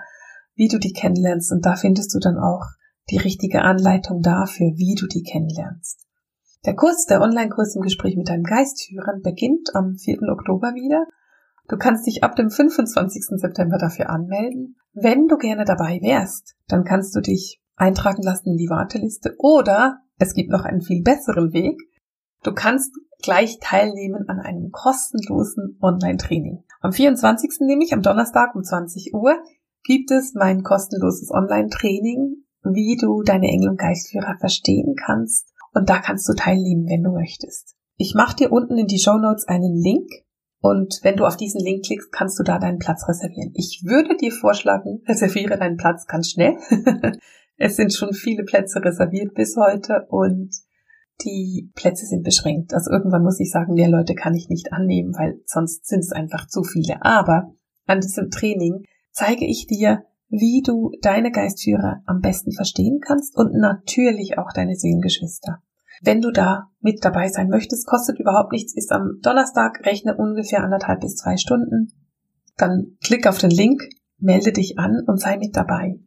wie 0.54 0.68
du 0.68 0.78
die 0.78 0.92
kennenlernst. 0.92 1.52
Und 1.52 1.66
da 1.66 1.76
findest 1.76 2.14
du 2.14 2.20
dann 2.20 2.38
auch 2.38 2.64
die 3.10 3.18
richtige 3.18 3.62
Anleitung 3.62 4.22
dafür, 4.22 4.72
wie 4.76 4.94
du 4.94 5.06
die 5.06 5.22
kennenlernst. 5.22 6.06
Der 6.64 6.74
Kurs, 6.74 7.06
der 7.06 7.20
Online-Kurs 7.20 7.74
im 7.74 7.82
Gespräch 7.82 8.16
mit 8.16 8.28
deinen 8.28 8.44
Geistführern 8.44 9.20
beginnt 9.22 9.74
am 9.74 9.96
4. 9.96 10.22
Oktober 10.30 10.74
wieder. 10.74 11.06
Du 11.68 11.76
kannst 11.76 12.06
dich 12.06 12.22
ab 12.22 12.36
dem 12.36 12.50
25. 12.50 13.40
September 13.40 13.78
dafür 13.78 14.10
anmelden. 14.10 14.76
Wenn 14.92 15.26
du 15.26 15.36
gerne 15.38 15.64
dabei 15.64 15.98
wärst, 16.02 16.54
dann 16.68 16.84
kannst 16.84 17.16
du 17.16 17.20
dich 17.20 17.60
eintragen 17.76 18.22
lassen 18.22 18.50
in 18.50 18.56
die 18.56 18.68
Warteliste 18.68 19.34
oder 19.38 19.98
es 20.18 20.34
gibt 20.34 20.50
noch 20.50 20.64
einen 20.64 20.82
viel 20.82 21.02
besseren 21.02 21.52
Weg. 21.52 21.80
Du 22.44 22.52
kannst 22.52 22.92
gleich 23.22 23.58
teilnehmen 23.60 24.28
an 24.28 24.38
einem 24.38 24.70
kostenlosen 24.70 25.78
Online-Training. 25.80 26.62
Am 26.80 26.92
24. 26.92 27.60
nämlich, 27.60 27.92
am 27.92 28.02
Donnerstag 28.02 28.54
um 28.54 28.62
20 28.62 29.14
Uhr, 29.14 29.36
gibt 29.84 30.10
es 30.10 30.34
mein 30.34 30.62
kostenloses 30.62 31.30
Online-Training, 31.30 32.44
wie 32.64 32.96
du 33.00 33.22
deine 33.22 33.48
Engel- 33.48 33.70
und 33.70 33.78
Geistführer 33.78 34.36
verstehen 34.38 34.94
kannst. 34.96 35.52
Und 35.74 35.88
da 35.88 35.98
kannst 35.98 36.28
du 36.28 36.34
teilnehmen, 36.34 36.86
wenn 36.88 37.02
du 37.02 37.12
möchtest. 37.12 37.74
Ich 37.96 38.14
mache 38.14 38.36
dir 38.36 38.52
unten 38.52 38.78
in 38.78 38.86
die 38.86 38.98
Show 38.98 39.16
Notes 39.18 39.46
einen 39.48 39.76
Link 39.76 40.08
und 40.62 41.00
wenn 41.02 41.16
du 41.16 41.26
auf 41.26 41.36
diesen 41.36 41.60
Link 41.60 41.84
klickst, 41.84 42.12
kannst 42.12 42.38
du 42.38 42.44
da 42.44 42.58
deinen 42.58 42.78
Platz 42.78 43.08
reservieren. 43.08 43.50
Ich 43.54 43.82
würde 43.84 44.16
dir 44.16 44.30
vorschlagen, 44.30 45.02
reserviere 45.08 45.58
deinen 45.58 45.76
Platz 45.76 46.06
ganz 46.06 46.30
schnell. 46.30 46.56
es 47.56 47.76
sind 47.76 47.92
schon 47.92 48.14
viele 48.14 48.44
Plätze 48.44 48.82
reserviert 48.82 49.34
bis 49.34 49.56
heute 49.56 50.06
und 50.08 50.54
die 51.24 51.70
Plätze 51.74 52.06
sind 52.06 52.22
beschränkt. 52.22 52.74
Also 52.74 52.92
irgendwann 52.92 53.24
muss 53.24 53.40
ich 53.40 53.50
sagen, 53.50 53.74
mehr 53.74 53.88
Leute 53.88 54.14
kann 54.14 54.34
ich 54.34 54.48
nicht 54.48 54.72
annehmen, 54.72 55.14
weil 55.16 55.40
sonst 55.46 55.86
sind 55.86 56.00
es 56.00 56.12
einfach 56.12 56.46
zu 56.46 56.62
viele. 56.62 57.02
Aber 57.02 57.52
an 57.86 58.00
diesem 58.00 58.30
Training 58.30 58.84
zeige 59.10 59.44
ich 59.44 59.66
dir, 59.66 60.04
wie 60.32 60.62
du 60.62 60.90
deine 61.02 61.30
Geistführer 61.30 62.02
am 62.06 62.20
besten 62.20 62.52
verstehen 62.52 63.00
kannst 63.06 63.36
und 63.36 63.52
natürlich 63.52 64.38
auch 64.38 64.50
deine 64.54 64.74
Seelengeschwister. 64.74 65.58
Wenn 66.02 66.22
du 66.22 66.30
da 66.30 66.70
mit 66.80 67.04
dabei 67.04 67.28
sein 67.28 67.48
möchtest, 67.48 67.86
kostet 67.86 68.18
überhaupt 68.18 68.50
nichts, 68.50 68.74
ist 68.74 68.92
am 68.92 69.18
Donnerstag, 69.20 69.84
rechne 69.84 70.16
ungefähr 70.16 70.64
anderthalb 70.64 71.02
bis 71.02 71.16
zwei 71.16 71.36
Stunden. 71.36 71.92
Dann 72.56 72.96
klick 73.04 73.26
auf 73.26 73.36
den 73.36 73.50
Link, 73.50 73.82
melde 74.18 74.52
dich 74.52 74.78
an 74.78 75.02
und 75.06 75.20
sei 75.20 75.36
mit 75.36 75.54
dabei. 75.54 76.00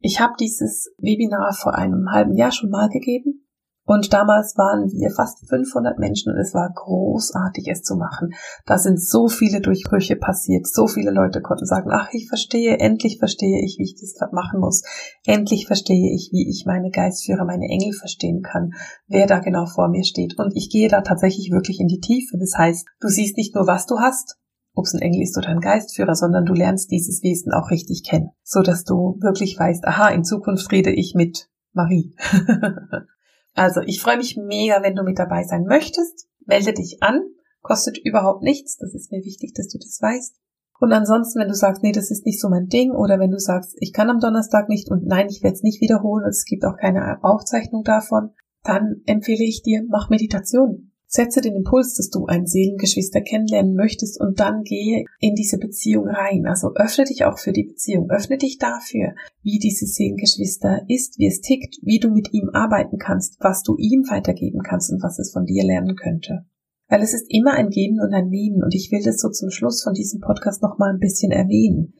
Ich 0.00 0.18
habe 0.18 0.32
dieses 0.40 0.90
Webinar 0.96 1.52
vor 1.52 1.74
einem 1.74 2.10
halben 2.10 2.34
Jahr 2.34 2.52
schon 2.52 2.70
mal 2.70 2.88
gegeben 2.88 3.47
und 3.88 4.12
damals 4.12 4.58
waren 4.58 4.92
wir 4.92 5.10
fast 5.10 5.48
500 5.48 5.98
Menschen 5.98 6.30
und 6.30 6.38
es 6.38 6.52
war 6.52 6.70
großartig, 6.70 7.68
es 7.68 7.82
zu 7.82 7.96
machen. 7.96 8.34
Da 8.66 8.76
sind 8.76 9.02
so 9.02 9.28
viele 9.28 9.62
Durchbrüche 9.62 10.16
passiert. 10.16 10.66
So 10.66 10.88
viele 10.88 11.10
Leute 11.10 11.40
konnten 11.40 11.64
sagen, 11.64 11.88
ach, 11.90 12.10
ich 12.12 12.28
verstehe, 12.28 12.76
endlich 12.80 13.18
verstehe 13.18 13.64
ich, 13.64 13.78
wie 13.78 13.84
ich 13.84 13.94
das 13.94 14.30
machen 14.30 14.60
muss. 14.60 14.82
Endlich 15.24 15.66
verstehe 15.66 16.14
ich, 16.14 16.28
wie 16.32 16.50
ich 16.50 16.66
meine 16.66 16.90
Geistführer, 16.90 17.46
meine 17.46 17.64
Engel 17.64 17.94
verstehen 17.94 18.42
kann, 18.42 18.74
wer 19.06 19.26
da 19.26 19.38
genau 19.38 19.64
vor 19.64 19.88
mir 19.88 20.04
steht. 20.04 20.38
Und 20.38 20.54
ich 20.54 20.68
gehe 20.68 20.88
da 20.88 21.00
tatsächlich 21.00 21.50
wirklich 21.50 21.80
in 21.80 21.88
die 21.88 22.00
Tiefe. 22.00 22.36
Das 22.36 22.58
heißt, 22.58 22.86
du 23.00 23.08
siehst 23.08 23.38
nicht 23.38 23.54
nur, 23.54 23.66
was 23.66 23.86
du 23.86 24.00
hast, 24.00 24.36
ob 24.74 24.84
es 24.84 24.92
ein 24.92 25.00
Engel 25.00 25.22
ist 25.22 25.38
oder 25.38 25.48
ein 25.48 25.60
Geistführer, 25.60 26.14
sondern 26.14 26.44
du 26.44 26.52
lernst 26.52 26.90
dieses 26.90 27.22
Wesen 27.22 27.52
auch 27.52 27.70
richtig 27.70 28.04
kennen, 28.04 28.32
so 28.42 28.60
dass 28.60 28.84
du 28.84 29.16
wirklich 29.22 29.58
weißt, 29.58 29.86
aha, 29.86 30.08
in 30.08 30.24
Zukunft 30.24 30.70
rede 30.72 30.90
ich 30.90 31.14
mit 31.14 31.48
Marie. 31.72 32.14
Also 33.54 33.80
ich 33.80 34.00
freue 34.00 34.16
mich 34.16 34.36
mega, 34.36 34.82
wenn 34.82 34.94
du 34.94 35.02
mit 35.02 35.18
dabei 35.18 35.44
sein 35.44 35.64
möchtest. 35.64 36.28
Melde 36.46 36.72
dich 36.72 37.02
an. 37.02 37.22
Kostet 37.62 37.98
überhaupt 37.98 38.42
nichts. 38.42 38.78
Das 38.78 38.94
ist 38.94 39.10
mir 39.10 39.24
wichtig, 39.24 39.52
dass 39.54 39.68
du 39.68 39.78
das 39.78 40.00
weißt. 40.00 40.36
Und 40.80 40.92
ansonsten, 40.92 41.40
wenn 41.40 41.48
du 41.48 41.54
sagst, 41.54 41.82
nee, 41.82 41.92
das 41.92 42.10
ist 42.10 42.24
nicht 42.24 42.40
so 42.40 42.48
mein 42.48 42.68
Ding, 42.68 42.92
oder 42.92 43.18
wenn 43.18 43.32
du 43.32 43.38
sagst, 43.38 43.76
ich 43.80 43.92
kann 43.92 44.10
am 44.10 44.20
Donnerstag 44.20 44.68
nicht 44.68 44.90
und 44.90 45.06
nein, 45.06 45.26
ich 45.28 45.42
werde 45.42 45.54
es 45.54 45.62
nicht 45.62 45.80
wiederholen 45.80 46.24
und 46.24 46.30
es 46.30 46.44
gibt 46.44 46.64
auch 46.64 46.76
keine 46.76 47.18
Aufzeichnung 47.22 47.82
davon, 47.82 48.30
dann 48.62 49.02
empfehle 49.06 49.44
ich 49.44 49.62
dir, 49.62 49.84
mach 49.88 50.08
Meditation. 50.08 50.92
Setze 51.10 51.40
den 51.40 51.56
Impuls, 51.56 51.94
dass 51.94 52.10
du 52.10 52.26
ein 52.26 52.46
Seelengeschwister 52.46 53.22
kennenlernen 53.22 53.74
möchtest 53.74 54.20
und 54.20 54.40
dann 54.40 54.62
gehe 54.62 55.06
in 55.20 55.34
diese 55.34 55.56
Beziehung 55.56 56.06
rein. 56.06 56.44
Also 56.46 56.74
öffne 56.74 57.04
dich 57.04 57.24
auch 57.24 57.38
für 57.38 57.52
die 57.52 57.64
Beziehung. 57.64 58.10
Öffne 58.10 58.36
dich 58.36 58.58
dafür, 58.58 59.14
wie 59.42 59.58
dieses 59.58 59.94
Seelengeschwister 59.94 60.82
ist, 60.86 61.18
wie 61.18 61.26
es 61.26 61.40
tickt, 61.40 61.78
wie 61.80 61.98
du 61.98 62.10
mit 62.10 62.34
ihm 62.34 62.50
arbeiten 62.52 62.98
kannst, 62.98 63.38
was 63.40 63.62
du 63.62 63.76
ihm 63.78 64.04
weitergeben 64.10 64.60
kannst 64.62 64.92
und 64.92 65.02
was 65.02 65.18
es 65.18 65.32
von 65.32 65.46
dir 65.46 65.64
lernen 65.64 65.96
könnte. 65.96 66.44
Weil 66.88 67.02
es 67.02 67.14
ist 67.14 67.26
immer 67.30 67.52
ein 67.52 67.70
Geben 67.70 68.00
und 68.00 68.12
ein 68.12 68.28
Nehmen 68.28 68.62
und 68.62 68.74
ich 68.74 68.92
will 68.92 69.02
das 69.02 69.18
so 69.18 69.30
zum 69.30 69.50
Schluss 69.50 69.82
von 69.82 69.94
diesem 69.94 70.20
Podcast 70.20 70.62
nochmal 70.62 70.92
ein 70.92 71.00
bisschen 71.00 71.32
erwähnen 71.32 71.94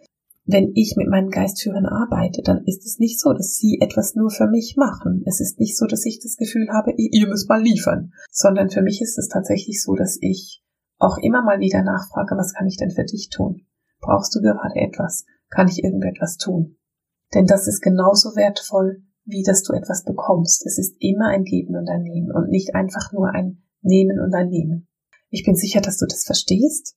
wenn 0.50 0.72
ich 0.74 0.94
mit 0.96 1.08
meinen 1.08 1.28
Geistführern 1.28 1.84
arbeite, 1.84 2.40
dann 2.42 2.64
ist 2.64 2.87
es 2.87 2.98
nicht 2.98 3.20
so, 3.20 3.34
dass 3.34 3.56
sie 3.56 3.80
etwas 3.82 4.14
nur 4.14 4.30
für 4.30 4.48
mich 4.48 4.76
machen. 4.78 5.22
Es 5.26 5.40
ist 5.40 5.61
nicht 5.61 5.76
so, 5.76 5.84
dass 5.84 6.06
ich 6.06 6.20
das 6.20 6.37
Gefühl 6.37 6.70
habe, 6.72 6.94
ihr 6.96 7.28
müsst 7.28 7.50
mal 7.50 7.62
liefern, 7.62 8.12
sondern 8.30 8.70
für 8.70 8.80
mich 8.80 9.02
ist 9.02 9.18
es 9.18 9.28
tatsächlich 9.28 9.82
so, 9.82 9.94
dass 9.94 10.16
ich 10.22 10.62
auch 10.96 11.18
immer 11.18 11.42
mal 11.42 11.61
wieder 11.61 11.82
nachfrage, 11.82 12.34
was 12.37 12.54
kann 12.54 12.66
ich 12.66 12.78
denn 12.78 12.90
für 12.90 13.04
dich 13.04 13.28
tun? 13.28 13.66
Brauchst 14.00 14.34
du 14.34 14.40
gerade 14.40 14.74
etwas? 14.76 15.26
Kann 15.50 15.68
ich 15.68 15.84
irgendetwas 15.84 16.38
tun? 16.38 16.78
Denn 17.34 17.44
das 17.44 17.68
ist 17.68 17.82
genauso 17.82 18.34
wertvoll, 18.34 19.02
wie 19.26 19.42
dass 19.42 19.62
du 19.62 19.74
etwas 19.74 20.04
bekommst. 20.04 20.64
Es 20.64 20.78
ist 20.78 20.96
immer 20.98 21.28
ein 21.28 21.44
Geben 21.44 21.76
und 21.76 21.90
ein 21.90 22.02
Nehmen 22.02 22.32
und 22.32 22.48
nicht 22.48 22.74
einfach 22.74 23.12
nur 23.12 23.34
ein 23.34 23.62
Nehmen 23.82 24.18
und 24.18 24.34
ein 24.34 24.48
Nehmen. 24.48 24.88
Ich 25.28 25.44
bin 25.44 25.56
sicher, 25.56 25.82
dass 25.82 25.98
du 25.98 26.06
das 26.06 26.24
verstehst 26.24 26.96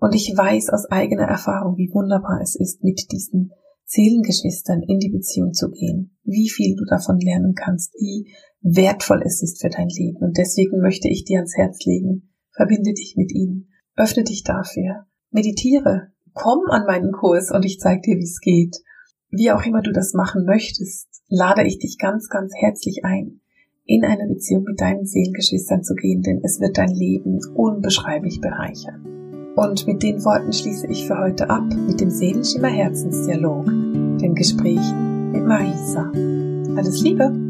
und 0.00 0.14
ich 0.14 0.32
weiß 0.34 0.70
aus 0.70 0.86
eigener 0.90 1.24
Erfahrung, 1.24 1.76
wie 1.76 1.92
wunderbar 1.92 2.40
es 2.42 2.56
ist, 2.56 2.82
mit 2.82 3.12
diesen 3.12 3.52
Seelengeschwistern 3.84 4.82
in 4.82 4.98
die 4.98 5.10
Beziehung 5.10 5.52
zu 5.52 5.70
gehen, 5.70 6.16
wie 6.24 6.48
viel 6.48 6.74
du 6.74 6.84
davon 6.84 7.18
lernen 7.20 7.54
kannst, 7.54 7.92
wie 7.94 8.32
wertvoll 8.62 9.22
es 9.24 9.42
ist 9.42 9.60
für 9.60 9.68
dein 9.68 9.88
Leben. 9.88 10.18
Und 10.18 10.38
deswegen 10.38 10.80
möchte 10.80 11.08
ich 11.08 11.24
dir 11.24 11.38
ans 11.38 11.56
Herz 11.56 11.84
legen, 11.84 12.30
verbinde 12.52 12.94
dich 12.94 13.14
mit 13.16 13.32
ihnen, 13.32 13.68
öffne 13.96 14.24
dich 14.24 14.42
dafür, 14.42 15.06
meditiere, 15.30 16.08
komm 16.32 16.60
an 16.70 16.86
meinen 16.86 17.12
Kurs 17.12 17.50
und 17.50 17.64
ich 17.64 17.78
zeige 17.78 18.00
dir, 18.00 18.16
wie 18.16 18.24
es 18.24 18.40
geht. 18.40 18.76
Wie 19.28 19.50
auch 19.50 19.64
immer 19.64 19.82
du 19.82 19.92
das 19.92 20.14
machen 20.14 20.44
möchtest, 20.46 21.08
lade 21.28 21.66
ich 21.66 21.78
dich 21.78 21.98
ganz, 21.98 22.28
ganz 22.28 22.52
herzlich 22.56 23.04
ein, 23.04 23.40
in 23.84 24.04
eine 24.04 24.26
Beziehung 24.26 24.64
mit 24.64 24.80
deinen 24.80 25.04
Seelengeschwistern 25.04 25.82
zu 25.82 25.94
gehen, 25.94 26.22
denn 26.22 26.40
es 26.42 26.58
wird 26.58 26.78
dein 26.78 26.94
Leben 26.94 27.38
unbeschreiblich 27.54 28.40
bereichern. 28.40 29.19
Und 29.60 29.86
mit 29.86 30.02
den 30.02 30.24
Worten 30.24 30.54
schließe 30.54 30.86
ich 30.86 31.06
für 31.06 31.18
heute 31.18 31.50
ab 31.50 31.64
mit 31.86 32.00
dem 32.00 32.08
Seelenschimmer 32.08 32.68
Herzensdialog, 32.68 33.66
dem 33.66 34.34
Gespräch 34.34 34.80
mit 35.32 35.44
Marisa. 35.44 36.10
Alles 36.78 37.02
Liebe! 37.02 37.49